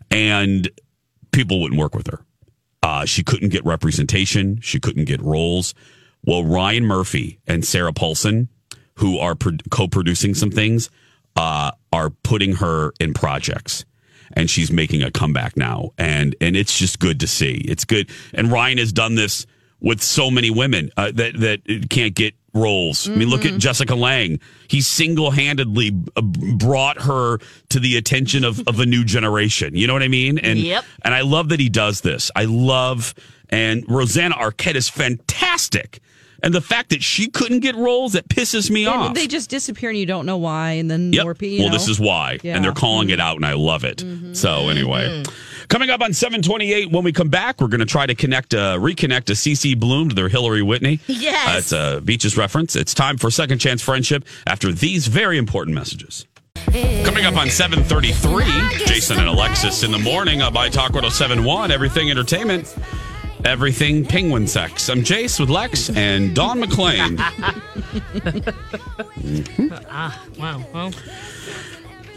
[0.10, 0.70] and
[1.32, 2.22] people wouldn't work with her.
[2.82, 4.60] Uh, she couldn't get representation.
[4.62, 5.74] She couldn't get roles.
[6.24, 8.48] Well, Ryan Murphy and Sarah Paulson,
[8.96, 10.90] who are pro- co-producing some things,
[11.36, 13.86] uh, are putting her in projects,
[14.34, 15.92] and she's making a comeback now.
[15.98, 17.64] And and it's just good to see.
[17.68, 18.10] It's good.
[18.34, 19.46] And Ryan has done this
[19.82, 23.10] with so many women uh, that that can't get roles.
[23.10, 24.40] I mean, look at Jessica Lange.
[24.70, 29.76] He single handedly brought her to the attention of, of a new generation.
[29.76, 30.38] You know what I mean?
[30.38, 30.86] And Yep.
[31.04, 32.32] and I love that he does this.
[32.36, 33.14] I love
[33.50, 36.00] and Rosanna Arquette is fantastic.
[36.44, 39.14] And the fact that she couldn't get roles that pisses me And off.
[39.16, 41.24] they just disappear, and you don't know why, and then Yep.
[41.24, 41.66] more people.
[41.66, 42.56] well, this is why, Yeah.
[42.56, 44.04] and they're calling it out, and I love it.
[44.34, 45.24] So anyway,
[45.70, 48.16] coming up on seven twenty eight, when we come back, we're going to try to
[48.16, 51.00] connect, uh, reconnect a CC Bloom to their Hillary Whitney.
[51.08, 51.48] Yes.
[51.48, 52.76] uh, it's a Beaches reference.
[52.76, 56.26] It's time for second chance friendship after these very important messages.
[57.04, 62.10] Coming up on 733, Jason and Alexis in the morning on My Talk 1071, Everything
[62.10, 62.74] Entertainment,
[63.44, 64.90] Everything Penguin Sex.
[64.90, 67.20] I'm Jace with Lex and Dawn McClain.
[69.90, 70.64] Ah, wow.
[70.74, 70.92] Well,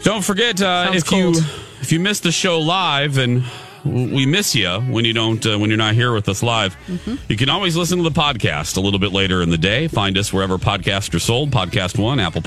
[0.03, 1.31] Don't forget uh, if you
[1.81, 3.43] if you missed the show live and
[3.85, 6.75] we miss you when you don't uh, when you're not here with us live.
[7.27, 9.87] You can always listen to the podcast a little bit later in the day.
[9.87, 11.51] Find us wherever podcasts are sold.
[11.51, 12.41] Podcast One, Apple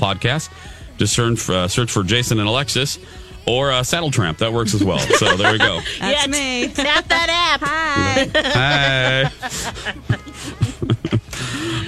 [1.07, 2.99] search for, uh, search for Jason and Alexis
[3.45, 4.37] or uh, Saddle Tramp.
[4.39, 4.99] That works as well.
[4.99, 5.79] So there we go.
[5.99, 6.67] That's me.
[6.73, 7.61] Tap that app.
[7.63, 9.29] Hi.
[9.29, 10.33] Hey.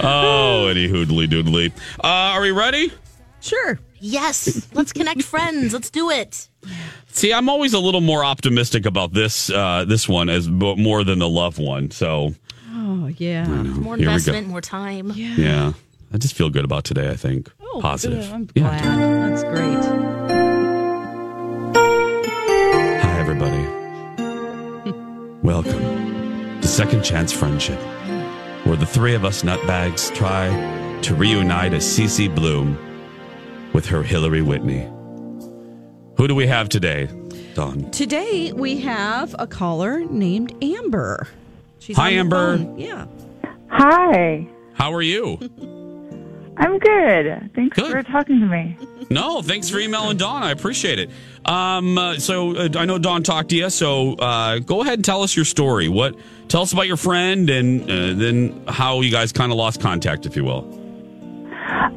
[0.02, 1.72] oh, any hoodly doodly.
[2.02, 2.92] Uh, are we ready?
[3.40, 3.78] Sure.
[3.98, 4.68] Yes.
[4.74, 5.72] Let's connect friends.
[5.72, 6.48] Let's do it.
[7.08, 11.02] See, I'm always a little more optimistic about this uh, this one as bo- more
[11.04, 11.90] than the love one.
[11.90, 12.34] So
[12.78, 13.46] Oh, yeah.
[13.46, 15.10] More Here investment, more time.
[15.14, 15.72] yeah, yeah.
[16.12, 17.08] I just feel good about today.
[17.10, 18.20] I think Oh, positive.
[18.24, 18.32] good.
[18.32, 18.78] I'm Yeah.
[18.80, 19.30] glad.
[19.32, 19.55] That's great.
[26.76, 27.78] Second Chance Friendship,
[28.66, 30.50] where the three of us nutbags try
[31.00, 32.76] to reunite as CC Bloom
[33.72, 34.86] with her Hillary Whitney.
[36.18, 37.08] Who do we have today,
[37.54, 37.90] Dawn?
[37.92, 41.28] Today we have a caller named Amber.
[41.78, 42.58] She's Hi, Amber.
[42.58, 42.78] phone.
[42.78, 43.06] Yeah.
[43.70, 44.46] Hi.
[44.74, 45.38] How are you?
[46.58, 47.50] I'm good.
[47.54, 47.90] Thanks Good.
[47.90, 48.76] for talking to me.
[49.08, 50.42] No, thanks for emailing Dawn.
[50.42, 51.10] I appreciate it.
[51.44, 55.04] Um, uh, so uh, I know Dawn talked to you, so uh, go ahead and
[55.04, 55.88] tell us your story.
[55.88, 56.16] What?
[56.48, 60.26] Tell us about your friend, and uh, then how you guys kind of lost contact,
[60.26, 60.86] if you will.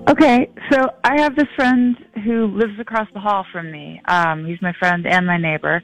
[0.09, 4.01] Okay, so I have this friend who lives across the hall from me.
[4.05, 5.83] Um, he's my friend and my neighbor.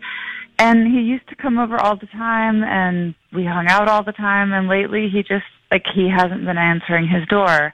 [0.57, 4.13] And he used to come over all the time and we hung out all the
[4.13, 7.73] time and lately he just like he hasn't been answering his door.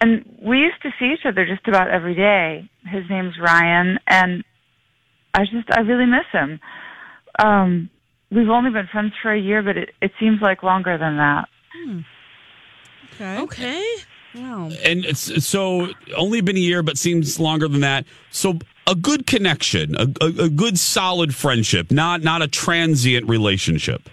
[0.00, 2.70] And we used to see each other just about every day.
[2.84, 4.44] His name's Ryan and
[5.34, 6.60] I just I really miss him.
[7.38, 7.90] Um
[8.30, 11.48] we've only been friends for a year but it, it seems like longer than that.
[13.14, 13.40] Okay.
[13.40, 13.96] Okay.
[14.34, 14.70] Wow.
[14.84, 18.04] And it's, so only been a year, but seems longer than that.
[18.30, 24.08] So a good connection, a, a, a good solid friendship, not not a transient relationship.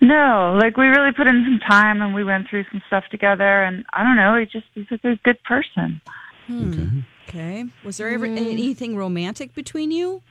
[0.00, 3.64] No, like we really put in some time and we went through some stuff together
[3.64, 6.00] and I don't know, he just he's like a good person.
[6.46, 7.00] Hmm.
[7.28, 7.66] Okay.
[7.84, 10.22] Was there ever anything romantic between you?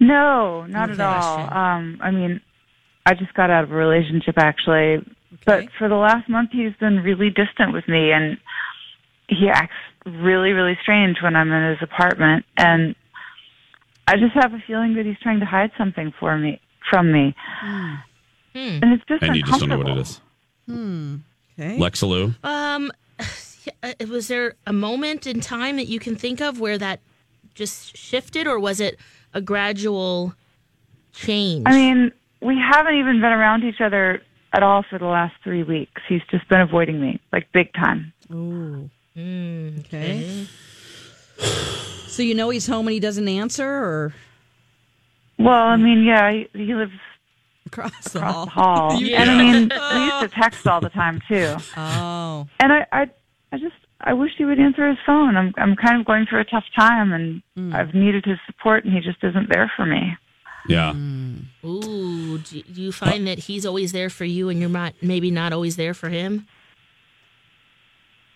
[0.00, 1.02] No, not Okay.
[1.02, 1.38] at all.
[1.52, 2.40] Um I mean
[3.06, 4.98] I just got out of a relationship actually.
[5.44, 8.38] But for the last month he's been really distant with me and
[9.28, 9.74] he acts
[10.06, 12.94] really, really strange when I'm in his apartment and
[14.06, 16.60] I just have a feeling that he's trying to hide something for me
[16.90, 17.34] from me.
[18.54, 20.20] And it's just and you just don't know what it is.
[20.66, 21.22] uncomfortable.
[21.56, 21.60] Hmm.
[21.60, 21.78] Okay.
[21.78, 22.34] Lexaloo.
[22.44, 22.90] Um,
[23.82, 27.00] uh, was there a moment in time that you can think of where that
[27.54, 28.98] just shifted, or was it
[29.34, 30.34] a gradual
[31.12, 31.64] change?
[31.66, 35.62] I mean, we haven't even been around each other at all for the last three
[35.62, 36.00] weeks.
[36.08, 38.12] He's just been avoiding me, like big time.
[38.32, 38.88] Ooh.
[39.16, 40.46] Mm, Okay.
[42.08, 44.12] So you know he's home and he doesn't answer, or
[45.38, 46.90] Well, I mean, yeah, he, he lives
[47.66, 48.44] across the across hall.
[48.46, 49.20] the hall, Yeah.
[49.22, 49.54] and I mean,
[49.94, 51.54] we used to text all the time too.
[51.76, 52.48] Oh.
[52.58, 53.10] And I, I,
[53.52, 53.76] I just,
[54.08, 55.36] I wish he would answer his phone.
[55.36, 57.74] I'm, I'm kind of going through a tough time, and hmm.
[57.74, 60.16] I've needed his support, and he just isn't there for me.
[60.66, 60.94] Yeah.
[60.94, 61.40] Hmm.
[61.62, 65.30] Ooh, do, do you find that he's always there for you, and you're not maybe
[65.30, 66.46] not always there for him?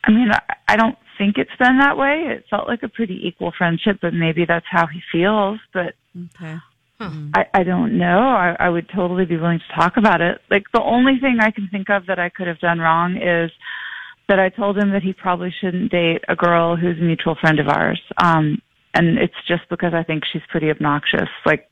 [0.04, 2.24] I mean, I, I don't think it's been that way.
[2.26, 5.58] It felt like a pretty equal friendship, but maybe that's how he feels.
[5.72, 5.94] But
[6.36, 6.58] Okay.
[7.00, 7.30] I, hmm.
[7.54, 8.28] I don't know.
[8.28, 10.42] I, I would totally be willing to talk about it.
[10.50, 13.50] Like the only thing I can think of that I could have done wrong is
[14.28, 17.58] that I told him that he probably shouldn't date a girl who's a mutual friend
[17.58, 18.00] of ours.
[18.22, 18.60] Um,
[18.94, 21.28] and it's just because I think she's pretty obnoxious.
[21.46, 21.68] Like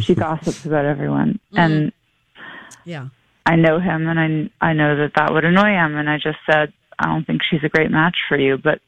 [0.00, 1.92] she gossips about everyone, and
[2.84, 3.08] Yeah.
[3.46, 5.96] I know him, and I I know that that would annoy him.
[5.96, 8.80] And I just said I don't think she's a great match for you, but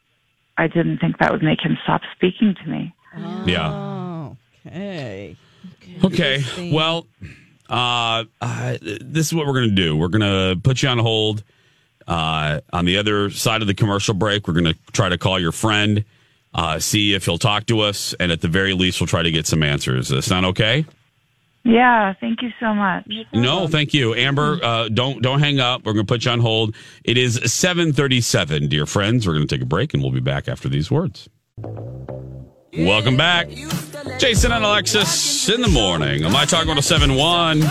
[0.56, 2.94] I didn't think that would make him stop speaking to me.
[3.44, 3.70] Yeah.
[3.70, 4.36] Oh.
[4.66, 5.36] Okay.
[6.04, 6.70] Okay.
[6.72, 7.06] Well,
[7.68, 9.96] uh, uh, this is what we're going to do.
[9.96, 11.42] We're going to put you on hold.
[12.06, 15.38] Uh, on the other side of the commercial break, we're going to try to call
[15.40, 16.04] your friend,
[16.54, 19.30] uh, see if he'll talk to us, and at the very least, we'll try to
[19.30, 20.08] get some answers.
[20.08, 20.84] Does that sound okay?
[21.64, 23.10] Yeah, thank you so much.
[23.32, 24.60] No, thank you, Amber.
[24.62, 25.84] Uh, don't don't hang up.
[25.84, 26.76] We're going to put you on hold.
[27.02, 29.26] It is seven thirty-seven, dear friends.
[29.26, 31.28] We're going to take a break, and we'll be back after these words.
[32.78, 33.48] Welcome back,
[34.18, 37.62] Jason and Alexis in the morning My Talk 1071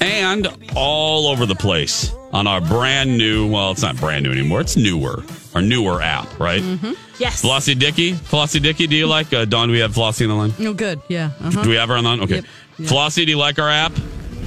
[0.00, 3.46] and all over the place on our brand new.
[3.50, 4.60] Well, it's not brand new anymore.
[4.60, 5.22] It's newer.
[5.54, 6.62] Our newer app, right?
[7.18, 7.42] Yes.
[7.42, 8.12] Flossie Dicky?
[8.12, 9.32] Flossie Dicky, do you like?
[9.32, 10.52] Uh, Dawn, do we have Flossie on the line?
[10.68, 11.00] Oh, good.
[11.08, 11.30] Yeah.
[11.40, 11.62] Uh-huh.
[11.62, 12.20] Do we have her on the line?
[12.22, 12.34] Okay.
[12.36, 12.44] Yep.
[12.78, 12.86] Yeah.
[12.88, 13.92] Flossie, do you like our app?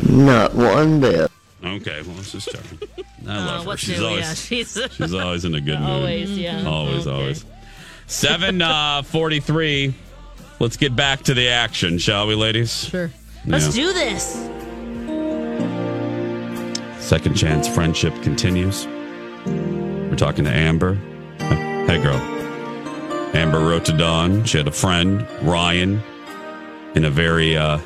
[0.10, 1.30] Not one bit.
[1.64, 2.62] Okay, well, let's just check.
[3.28, 3.78] I Uh, love her.
[3.78, 5.90] She's always, Yeah, she's- she's always in a good mood.
[5.90, 6.66] Always, yeah.
[6.66, 7.18] Always, Okay.
[7.18, 7.46] always.
[8.08, 9.94] 7 uh, 43.
[10.60, 12.86] Let's get back to the action, shall we, ladies?
[12.86, 13.12] Sure.
[13.46, 13.84] Let's Yeah.
[13.86, 14.36] do this.
[17.04, 18.88] Second chance friendship continues.
[19.46, 20.96] We're talking to Amber.
[21.38, 22.16] Hey, girl.
[23.36, 24.46] Amber wrote to Dawn.
[24.46, 26.02] She had a friend, Ryan,
[26.96, 27.80] in a very uh,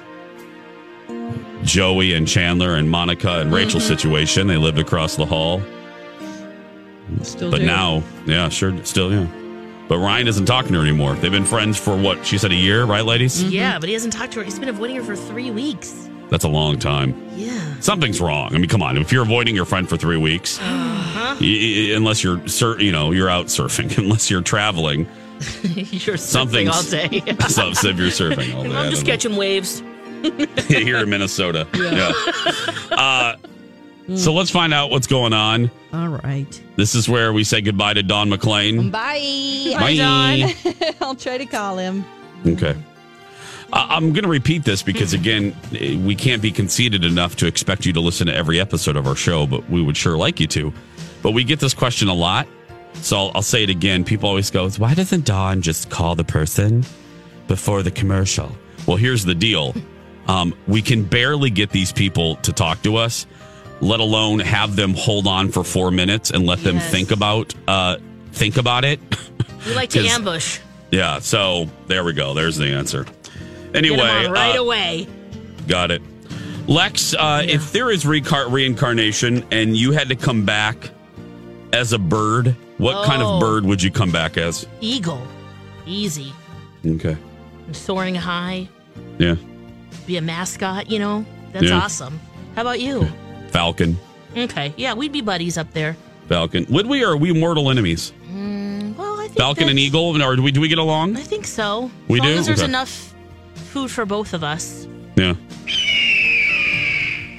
[1.64, 3.88] Joey and Chandler and Monica and Rachel Mm-hmm.
[3.88, 4.48] situation.
[4.48, 5.62] They lived across the hall.
[7.24, 7.66] Still but do.
[7.66, 9.26] now, yeah, sure, still, yeah.
[9.88, 11.16] But Ryan isn't talking to her anymore.
[11.16, 12.26] They've been friends for what?
[12.26, 13.42] She said a year, right, ladies?
[13.42, 13.52] Mm-hmm.
[13.54, 14.46] Yeah, but he hasn't talked to her.
[14.46, 16.07] He's been avoiding her for three weeks.
[16.30, 17.16] That's a long time.
[17.36, 17.80] Yeah.
[17.80, 18.54] Something's wrong.
[18.54, 18.98] I mean, come on.
[18.98, 21.36] If you're avoiding your friend for three weeks, Uh-huh.
[21.40, 21.46] y-
[21.90, 25.08] y- unless you're, sur- you know, you're out surfing, unless you're traveling,
[25.64, 27.22] You're surfing something's all day.
[27.48, 28.72] so so if you're surfing all day.
[28.76, 29.12] I I'm just don't know.
[29.14, 29.84] catching waves.
[30.68, 31.68] here in Minnesota.
[31.76, 32.12] Yeah.
[32.92, 33.36] Uh,
[34.16, 35.70] so let's find out what's going on.
[35.94, 36.60] All right.
[36.76, 38.90] This is where we say goodbye to Dawn McClain.
[38.92, 39.76] Bye.
[39.80, 39.96] Bye.
[39.96, 40.94] Dawn.
[41.02, 42.04] I'll try to call him.
[42.46, 42.76] Okay.
[43.74, 45.56] I- I'm going to repeat this because, again,
[46.06, 49.16] we can't be conceited enough to expect you to listen to every episode of our
[49.16, 50.74] show, but we would sure like you to.
[51.22, 52.48] But we get this question a lot.
[52.94, 54.04] So I'll, I'll say it again.
[54.04, 56.84] People always go, why doesn't Dawn just call the person
[57.48, 58.52] before the commercial?
[58.88, 59.76] Well, here's the deal
[60.28, 63.26] um, we can barely get these people to talk to us,
[63.82, 67.98] let alone have them hold on for four minutes and let them think about uh,
[68.32, 69.00] think about it.
[69.66, 70.60] We like to ambush.
[70.92, 72.34] Yeah, so there we go.
[72.34, 73.06] There's the answer.
[73.74, 75.08] Anyway, right uh, away.
[75.68, 76.02] got it.
[76.68, 80.90] Lex, uh, if there is recar- reincarnation and you had to come back
[81.74, 83.36] as a bird, what kind Oh.
[83.36, 84.68] of bird would you come back as?
[84.82, 85.26] Eagle.
[85.86, 86.34] Easy.
[86.86, 87.16] Okay.
[87.72, 88.68] Soaring high.
[89.18, 89.36] Yeah.
[90.06, 91.26] Be a mascot, you know?
[91.54, 91.80] That's Yeah.
[91.80, 92.20] awesome.
[92.56, 93.08] How about you?
[93.52, 93.98] Falcon.
[94.36, 94.74] Okay.
[94.78, 95.96] Yeah, we'd be buddies up there.
[96.28, 96.66] Falcon.
[96.70, 98.12] Would we or are we mortal enemies?
[98.32, 100.22] Mm, well, I think Falcon and Eagle?
[100.22, 101.16] Or do we, do we get along?
[101.16, 101.90] I think so.
[102.10, 102.44] We as long do?
[102.44, 102.66] there's Okay.
[102.66, 103.07] enough
[103.58, 104.88] food for both of us.
[105.16, 105.34] Yeah.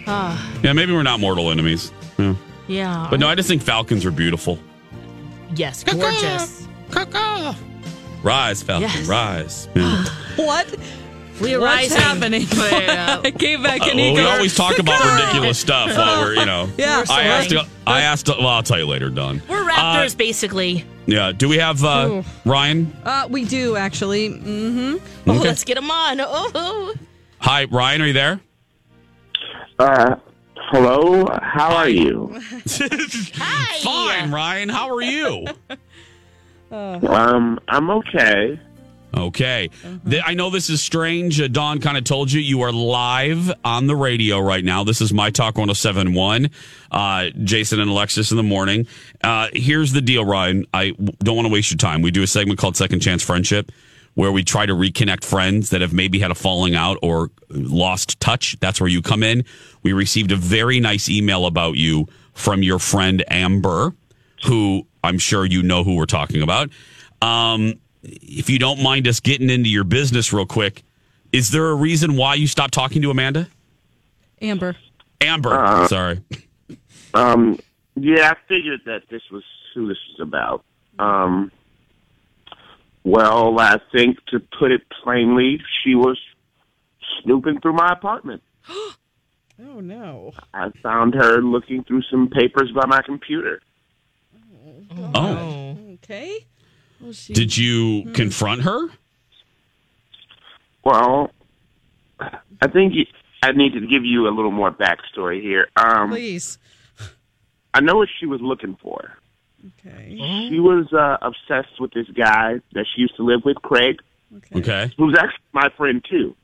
[0.07, 1.93] Ah, Yeah, maybe we're not mortal enemies.
[2.19, 2.35] Yeah.
[2.67, 3.07] yeah.
[3.11, 4.59] But no, I just think falcons are beautiful.
[5.55, 6.67] Yes, gorgeous.
[8.23, 9.07] Rise, Falcon, Yes.
[9.07, 9.69] rise.
[9.75, 10.05] Yeah.
[10.37, 10.67] What?
[11.41, 12.01] We are What's rising.
[12.01, 12.47] happening?
[12.53, 14.15] I came back Uh, an well, eagle.
[14.25, 16.69] we always talk about ridiculous stuff while we're, you know.
[16.77, 17.53] Yeah, I asked.
[17.87, 18.29] I asked.
[18.29, 19.41] Well, I'll tell you later, Dawn.
[19.49, 20.85] We're raptors, basically.
[21.07, 21.33] Yeah.
[21.33, 22.93] Do we have uh, Ryan?
[23.05, 24.31] Uh, we do actually.
[24.31, 24.97] Mm-hmm.
[25.31, 25.41] Oh, Okay.
[25.49, 26.19] let's get him on.
[26.21, 26.95] Oh,
[27.41, 28.03] Hi, Ryan.
[28.03, 28.41] Are you there?
[29.79, 30.17] Uh,
[30.71, 31.27] hello.
[31.41, 32.35] How are you?
[32.67, 33.79] hi.
[33.83, 34.69] Fine, Ryan.
[34.69, 35.47] How are you?
[36.71, 38.61] Um, I'm okay.
[39.17, 39.71] Okay.
[40.09, 41.41] Th- I know this is strange.
[41.41, 44.85] Uh, Dawn kind of told you you are live on the radio right now.
[44.85, 46.51] This is My Talk 1071.
[46.91, 48.87] Uh, Jason and Alexis in the morning.
[49.25, 50.67] Uh, here's the deal, Ryan.
[50.75, 50.91] I
[51.21, 52.03] don't want to waste your time.
[52.03, 53.73] We do a segment called Second Chance Friendship
[54.19, 58.19] where we try to reconnect friends that have maybe had a falling out or lost
[58.19, 58.59] touch.
[58.59, 59.45] That's where you come in.
[59.85, 63.95] We received a very nice email about you from your friend Amber,
[64.45, 66.71] who I'm sure you know who we're talking about.
[67.23, 70.83] Um, if you don't mind us getting into your business real quick,
[71.33, 73.49] is there a reason why you stopped talking to Amanda?
[74.41, 74.77] Amber.
[75.21, 76.21] Amber, Uh, sorry.
[77.15, 77.59] Um,
[77.97, 79.43] yeah, I figured that this was
[79.75, 80.65] who this was about.
[80.99, 81.51] Um,
[83.05, 86.19] well, I think to put it plainly, she was
[87.23, 88.43] snooping through my apartment.
[89.61, 90.35] Oh no.
[90.55, 93.61] I found her looking through some papers by my computer.
[95.15, 96.47] Oh, Okay.
[97.01, 98.89] Well, she- did you confront her?
[100.85, 101.31] Well,
[102.21, 102.95] I think
[103.43, 105.69] I need to give you a little more backstory here.
[105.77, 106.59] Um, Please.
[107.75, 109.13] I know what she was looking for.
[109.81, 110.17] Okay.
[110.49, 113.97] She was uh, obsessed with this guy that she used to live with, Craig,
[114.57, 114.91] Okay.
[114.97, 116.35] who's actually my friend too.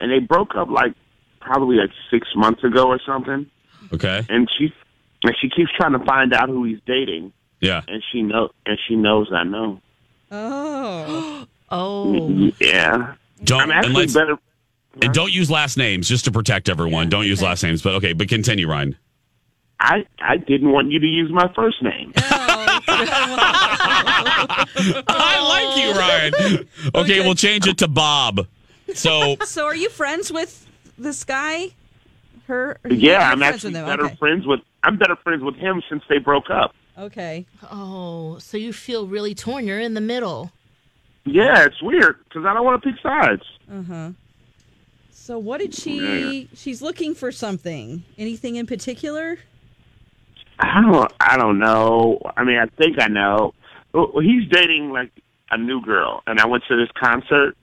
[0.00, 0.94] And they broke up like
[1.40, 3.46] probably like six months ago or something.
[3.92, 4.24] Okay.
[4.28, 4.72] And she
[5.24, 7.82] and she keeps trying to find out who he's dating, Yeah.
[7.88, 9.80] and she know and she knows I know.
[10.30, 11.46] Oh.
[11.70, 12.50] Oh.
[12.60, 13.12] Yeah,
[13.44, 14.38] Don't I'm actually unless, better.
[15.02, 17.10] and don't use last names just to protect everyone.
[17.10, 18.14] don't use last names, but okay.
[18.14, 18.96] But continue, Ryan.
[19.78, 22.14] I I didn't want you to use my first name.
[22.16, 22.22] Oh,
[25.08, 26.68] I like you, Ryan.
[26.94, 28.46] Okay, we'll change it to Bob.
[28.94, 30.66] So So are you friends with
[30.96, 31.68] this guy?
[32.46, 32.78] Her?
[32.88, 34.16] Yeah, I'm actually with better Okay.
[34.16, 34.60] friends with.
[34.82, 36.74] I'm better friends with him since they broke up.
[36.98, 37.46] Okay.
[37.70, 39.66] Oh, so you feel really torn.
[39.66, 40.50] You're in the middle.
[41.24, 43.42] Yeah, it's weird because I don't want to pick sides.
[43.70, 44.10] Uh huh.
[45.12, 46.48] So what did she?
[46.54, 48.02] She's looking for something.
[48.16, 49.38] Anything in particular?
[50.58, 51.12] I don't.
[51.20, 52.20] I don't know.
[52.36, 53.54] I mean, I think I know.
[53.92, 55.10] Well, he's dating like
[55.50, 57.56] a new girl, and I went to this concert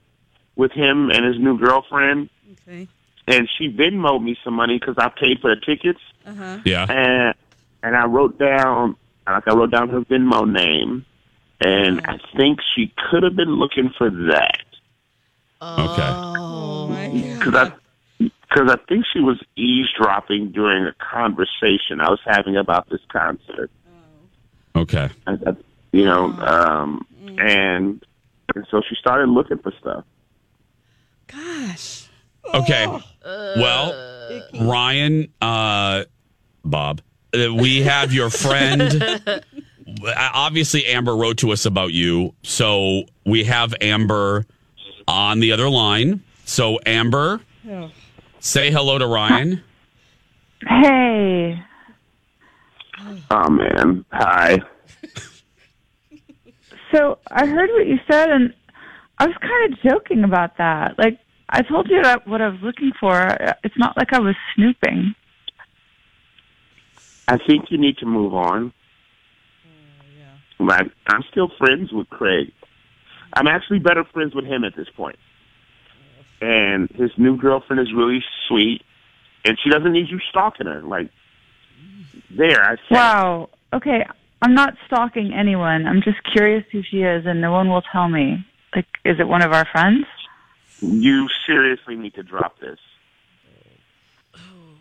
[0.54, 2.30] with him and his new girlfriend,
[2.66, 2.88] Okay.
[3.28, 6.00] and she Venmoed me some money because I paid for the tickets.
[6.24, 6.58] Uh huh.
[6.64, 6.86] Yeah.
[6.88, 7.34] and
[7.82, 8.96] and I wrote down
[9.34, 11.04] like I wrote down her Venmo name,
[11.60, 14.66] and I think she could have been looking for that
[15.62, 16.10] Okay.
[16.12, 17.08] Oh my
[17.38, 17.72] because I
[18.18, 23.70] because I think she was eavesdropping during a conversation I was having about this concert.
[24.74, 25.08] Okay.
[25.26, 25.56] I, I,
[25.92, 27.06] you know, um,
[27.38, 28.04] and
[28.54, 30.04] and so she started looking for stuff.
[31.26, 32.08] Gosh.
[32.52, 32.86] Okay.
[33.24, 36.04] Well, Ryan, uh,
[36.64, 37.02] Bob, uh,
[37.56, 39.02] we have your friend.
[40.16, 42.34] Obviously, Amber wrote to us about you.
[42.42, 44.46] So we have Amber
[45.08, 46.22] on the other line.
[46.44, 47.90] So, Amber, Oh.
[48.40, 49.62] say hello to Ryan.
[50.66, 51.60] Hey.
[53.30, 54.58] Oh man, hi.
[56.92, 58.54] So I heard what you said, and
[59.18, 60.98] I was kind of joking about that.
[60.98, 61.18] Like
[61.50, 63.20] I told you that what I was looking for.
[63.64, 65.14] It's not like I was snooping.
[67.28, 68.72] I think you need to move on.
[70.58, 72.52] Hmm, like I'm still friends with Craig.
[73.32, 75.18] I'm actually better friends with him at this point.
[76.40, 78.82] And his new girlfriend is really sweet,
[79.44, 80.82] and she doesn't need you stalking her.
[80.82, 81.10] Like
[82.30, 82.94] there, I said.
[82.94, 83.48] Wow.
[83.72, 84.04] Okay.
[84.42, 85.86] I'm not stalking anyone.
[85.86, 88.46] I'm just curious who she is, and no one will tell me.
[88.74, 90.06] Like, is it one of our friends?
[90.80, 92.78] You seriously need to drop this.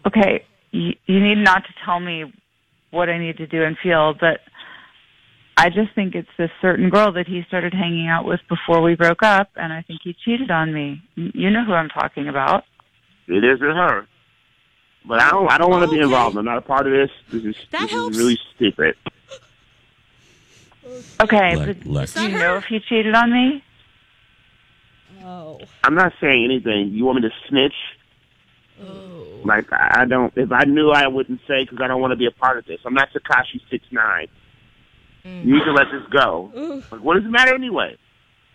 [0.05, 0.45] Okay.
[0.75, 2.25] You, you need not to tell me
[2.91, 4.41] what I need to do and feel, but
[5.55, 8.95] I just think it's this certain girl that he started hanging out with before we
[8.95, 11.01] broke up, and I think he cheated on me.
[11.15, 12.65] You know who I'm talking about.
[13.27, 14.05] It isn't her.
[15.07, 15.49] But I don't.
[15.49, 16.35] I don't want to be involved.
[16.35, 17.11] I'm not a part of this.
[17.31, 18.95] This is this is really stupid.
[21.21, 22.13] Okay, Le- but Lex.
[22.15, 23.63] do you know if he cheated on me?
[25.23, 25.59] Oh.
[25.83, 26.89] I'm not saying anything.
[26.89, 27.75] You want me to snitch?
[29.45, 30.33] Like I I don't.
[30.35, 32.65] If I knew, I wouldn't say because I don't want to be a part of
[32.65, 32.79] this.
[32.85, 34.27] I'm not Tekashi six nine.
[35.23, 36.51] You need to let this go.
[36.91, 37.97] Like, what does it matter anyway?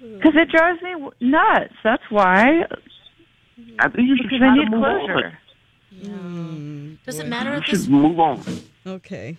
[0.01, 1.75] Because it drives me nuts.
[1.85, 2.65] That's why.
[3.79, 5.07] I think you should Because try I to need move on.
[5.07, 5.39] closure.
[7.07, 8.43] Does it matter You at this should move on.
[8.87, 9.37] Okay.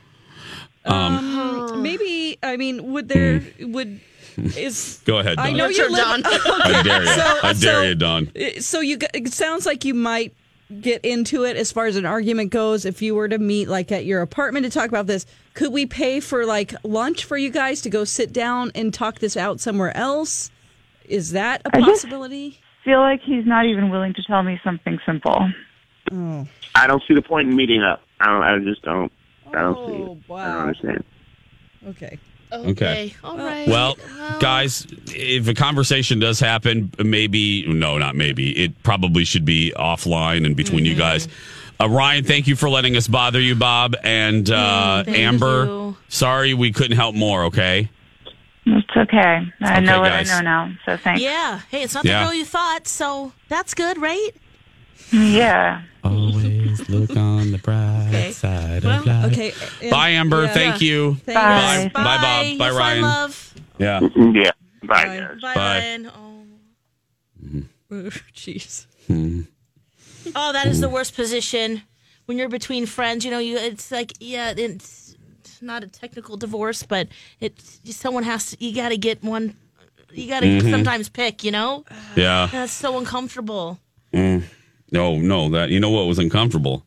[0.85, 3.99] Um, Um, maybe I mean, would there would
[4.57, 6.23] is Go ahead, I know you're live.
[6.23, 6.23] Dawn.
[6.25, 7.07] Okay, I dare you.
[7.07, 8.31] so- I dare so- you, Dawn.
[8.59, 10.33] So you, it sounds like you might
[10.79, 12.85] get into it as far as an argument goes.
[12.85, 15.85] If you were to meet like at your apartment to talk about this, could we
[15.85, 19.59] pay for like lunch for you guys to go sit down and talk this out
[19.59, 20.49] somewhere else?
[21.05, 22.59] Is that a I just- possibility?
[22.85, 25.51] feel like he's not even willing to tell me something simple.
[26.11, 28.01] Oh, I don't see the point in meeting up.
[28.19, 28.41] I don't.
[28.43, 29.11] I just don't.
[29.53, 30.33] I don't see Oh, it.
[30.33, 31.03] I don't oh, understand.
[31.89, 32.17] okay.
[32.51, 33.15] Okay.
[33.23, 33.67] All right.
[33.67, 33.97] Well,
[34.39, 40.45] guys, if a conversation does happen, maybe, no, not maybe, it probably should be offline
[40.45, 41.27] and between you guys.
[41.79, 43.95] Uh, Ryan, thank you for letting us bother you, Bob.
[44.03, 45.97] And uh, thank Amber, you.
[46.09, 47.89] sorry we couldn't help more, okay?
[48.65, 49.41] It's okay.
[49.61, 50.29] I Okay, know what guys.
[50.29, 50.71] I know now.
[50.85, 51.21] So thanks.
[51.21, 51.61] Yeah.
[51.69, 52.19] Hey, it's not Yeah.
[52.19, 54.29] the girl you thought, so that's good, right?
[55.11, 55.81] Yeah.
[56.03, 58.31] Always look on the bright Okay.
[58.31, 59.31] side Well, of life.
[59.31, 59.53] Okay.
[59.81, 60.43] and- Bye, Amber.
[60.43, 60.53] yeah.
[60.53, 61.15] Thank you.
[61.25, 61.33] Thanks.
[61.35, 61.91] Bye.
[61.93, 62.03] Bye.
[62.03, 62.21] Bye, Bob.
[62.21, 63.01] Bye, You'll Ryan.
[63.01, 63.53] Love.
[63.79, 63.99] Yeah.
[64.33, 64.51] Yeah.
[64.83, 65.17] Bye, Bye.
[65.17, 65.41] guys.
[65.41, 65.79] Bye, Bye.
[65.79, 66.11] Ryan.
[66.15, 66.27] Oh.
[68.33, 68.85] Jeez.
[70.35, 71.81] Oh, that is the worst position
[72.25, 73.25] when you're between friends.
[73.25, 77.07] You know, you it's like yeah, it's, it's not a technical divorce, but
[77.39, 78.63] it's someone has to.
[78.63, 79.55] You got to get one.
[80.13, 80.71] You got to Mhm.
[80.71, 81.43] sometimes pick.
[81.43, 81.85] You know,
[82.15, 82.47] Yeah.
[82.51, 83.79] that's so uncomfortable.
[84.13, 84.43] Mm.
[84.91, 86.85] No, no, that you know what was uncomfortable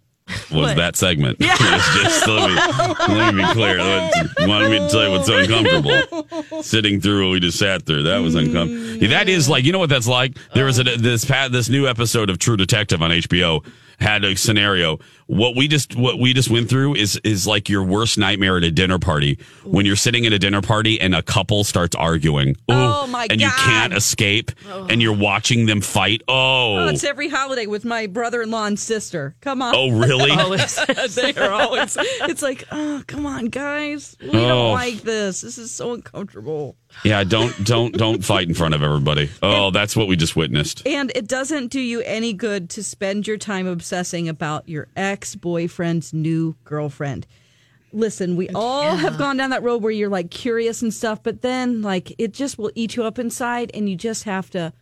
[0.53, 1.39] was that segment.
[1.77, 3.79] It's just let me, let me be clear.
[4.47, 6.62] Wanted me to tell you what's uncomfortable.
[6.62, 8.85] Sitting through what we just sat through, that was uncomfortable.
[8.85, 9.11] Yeah, mm.
[9.11, 10.37] that is like you know what that's like.
[10.55, 13.64] There was a this this new episode of True Detective on HBO
[14.01, 14.99] had a scenario.
[15.26, 18.64] What we just what we just went through is is like your worst nightmare at
[18.64, 22.57] a dinner party when you're sitting at a dinner party and a couple starts arguing.
[22.68, 24.86] Oh Ooh, Oh, my and you can't escape oh.
[24.88, 26.22] and you're watching them fight.
[26.28, 29.34] Oh, Oh, it's every holiday with my brother-in-law and sister.
[29.40, 29.74] Come on.
[29.76, 30.30] Oh, really?
[31.14, 31.97] they are always.
[32.01, 34.16] It's like, oh, come on, guys.
[34.20, 34.32] We Oh.
[34.49, 35.40] don't like this.
[35.42, 36.76] This is so uncomfortable.
[37.03, 39.30] Yeah, don't don't don't fight in front of everybody.
[39.42, 40.86] Oh, that's what we just witnessed.
[40.86, 45.34] And it doesn't do you any good to spend your time obsessing about your ex
[45.34, 47.26] boyfriend's new girlfriend.
[47.92, 51.42] listen, we all have gone down that road where you're like curious and stuff, but
[51.42, 54.72] then like it just will eat you up inside, and you just have to.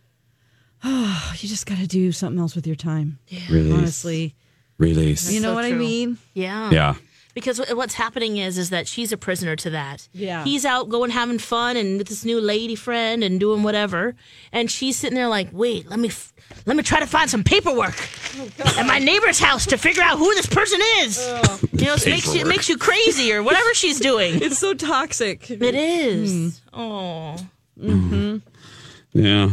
[0.83, 3.19] Oh, you just got to do something else with your time.
[3.49, 3.73] Release.
[3.73, 4.35] Honestly,
[4.77, 5.31] Release.
[5.31, 6.17] you know so what I mean?
[6.33, 6.71] Yeah.
[6.71, 6.95] Yeah.
[7.33, 10.07] Because what's happening is is that she's a prisoner to that.
[10.13, 10.43] Yeah.
[10.43, 14.15] He's out going having fun and with this new lady friend and doing whatever,
[14.51, 16.31] and she's sitting there like, wait, let me f-
[16.67, 17.95] let me try to find some paperwork
[18.77, 21.17] at my neighbor's house to figure out who this person is.
[21.71, 24.41] You know, it makes you it makes you crazy or whatever she's doing.
[24.43, 25.49] It's so toxic.
[25.49, 26.61] It is.
[26.71, 27.35] Oh.
[27.79, 28.37] Mm-hmm.
[29.13, 29.49] Yeah.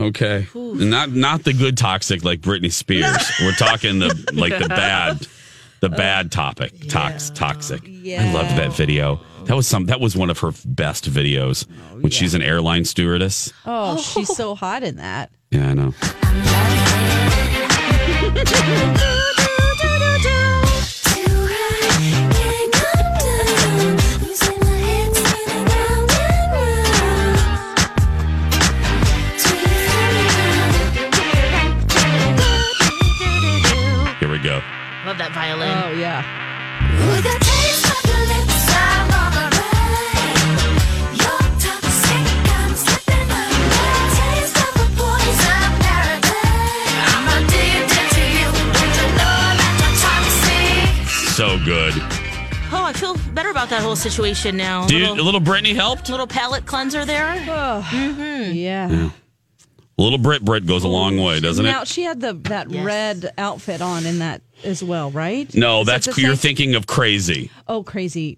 [0.00, 0.46] Okay.
[0.54, 3.30] Not not the good toxic like Britney Spears.
[3.40, 5.26] We're talking the like the bad
[5.84, 6.88] the bad topic.
[6.88, 7.82] Tox toxic.
[7.86, 9.20] I loved that video.
[9.44, 11.68] That was some that was one of her best videos
[12.00, 13.52] when she's an airline stewardess.
[13.66, 15.30] Oh, oh, she's so hot in that.
[15.50, 15.92] Yeah, I know.
[35.54, 35.94] Love violin.
[35.94, 36.40] Oh yeah.
[51.34, 51.94] So good.
[52.70, 54.86] Oh, I feel better about that whole situation now.
[54.86, 56.08] Dude, little, a little Britney helped.
[56.08, 57.34] A little palate cleanser there.
[57.34, 58.52] mm-hmm.
[58.54, 58.88] Yeah.
[58.88, 59.10] Yeah.
[59.96, 61.72] A little Brit Brit goes a long way, doesn't now it?
[61.74, 65.52] Now she had the that red outfit on in that as well, right?
[65.54, 66.36] No, Is that's the you're same?
[66.38, 67.50] thinking of crazy.
[67.68, 68.36] Oh, crazy.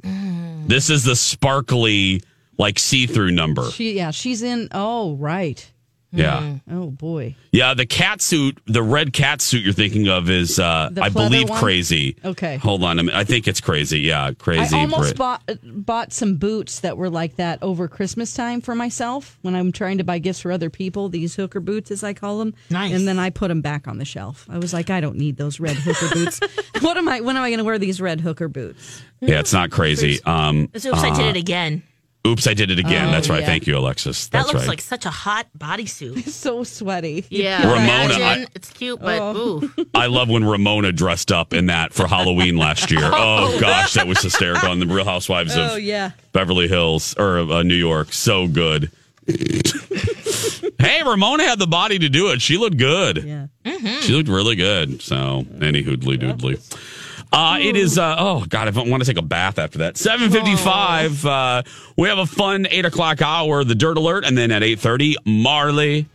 [0.66, 2.22] This is the sparkly,
[2.58, 3.70] like see-through number.
[3.70, 4.68] She yeah, she's in.
[4.72, 5.66] Oh, right.
[6.12, 6.58] Yeah.
[6.70, 7.36] Oh boy.
[7.52, 11.48] Yeah, the cat suit, the red cat suit you're thinking of is, uh, I believe,
[11.50, 11.58] one?
[11.58, 12.16] crazy.
[12.24, 12.56] Okay.
[12.56, 13.18] Hold on a minute.
[13.18, 14.00] I think it's crazy.
[14.00, 14.76] Yeah, crazy.
[14.76, 15.16] I almost Brit.
[15.16, 19.72] bought bought some boots that were like that over Christmas time for myself when I'm
[19.72, 21.08] trying to buy gifts for other people.
[21.08, 22.54] These hooker boots, as I call them.
[22.70, 22.94] Nice.
[22.94, 24.46] And then I put them back on the shelf.
[24.48, 26.40] I was like, I don't need those red hooker boots.
[26.80, 27.20] what am I?
[27.20, 29.02] When am I going to wear these red hooker boots?
[29.20, 30.22] Yeah, it's not crazy.
[30.24, 31.82] Um, Oops, I did uh, it again.
[32.26, 33.08] Oops, I did it again.
[33.08, 33.40] Oh, That's right.
[33.40, 33.46] yeah.
[33.46, 34.28] Thank you, Alexis.
[34.28, 34.68] That looks right.
[34.68, 36.28] like such a hot bodysuit.
[36.28, 37.24] so sweaty.
[37.30, 38.22] Yeah, Ramona, imagine.
[38.22, 39.62] I- it's cute, but Oh.
[39.62, 39.86] ooh.
[39.94, 43.00] I love when Ramona dressed up in that for Halloween last year.
[43.18, 46.10] Oh gosh, that was hysterical on the Real Housewives of Oh yeah.
[46.32, 48.12] Beverly Hills or uh, New York.
[48.12, 48.90] So good.
[50.78, 52.40] hey, Ramona had the body to do it.
[52.42, 53.18] She looked good.
[53.24, 53.46] Yeah.
[54.00, 55.02] She looked really good.
[55.02, 56.60] So, any hoodly doodly.
[57.32, 59.96] Uh, it is, uh, oh, God, I want to take a bath after that.
[59.96, 61.26] 755.
[61.26, 61.62] Uh,
[61.96, 64.24] we have a fun 8 o'clock hour, the Dirt Alert.
[64.24, 66.08] And then at 8.30, Marley,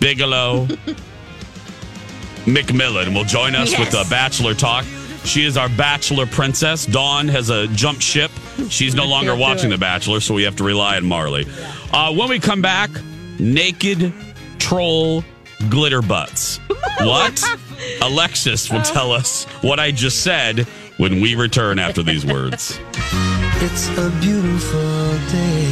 [0.00, 0.66] Bigelow,
[2.44, 4.84] McMillan will join us with the Bachelor Talk.
[5.24, 6.86] She is our Bachelor Princess.
[6.86, 8.30] Dawn has a jump ship.
[8.70, 9.68] She's no longer watching.
[9.68, 11.46] The Bachelor, so we have to rely on Marley.
[11.92, 12.90] Uh, when we come back,
[13.38, 14.12] naked
[14.58, 15.22] troll
[15.68, 16.58] glitter butts.
[17.00, 17.42] What?
[18.02, 20.60] Alexis will tell us what I just said
[20.96, 22.78] when we return after these words.
[23.60, 25.67] It's a beautiful day.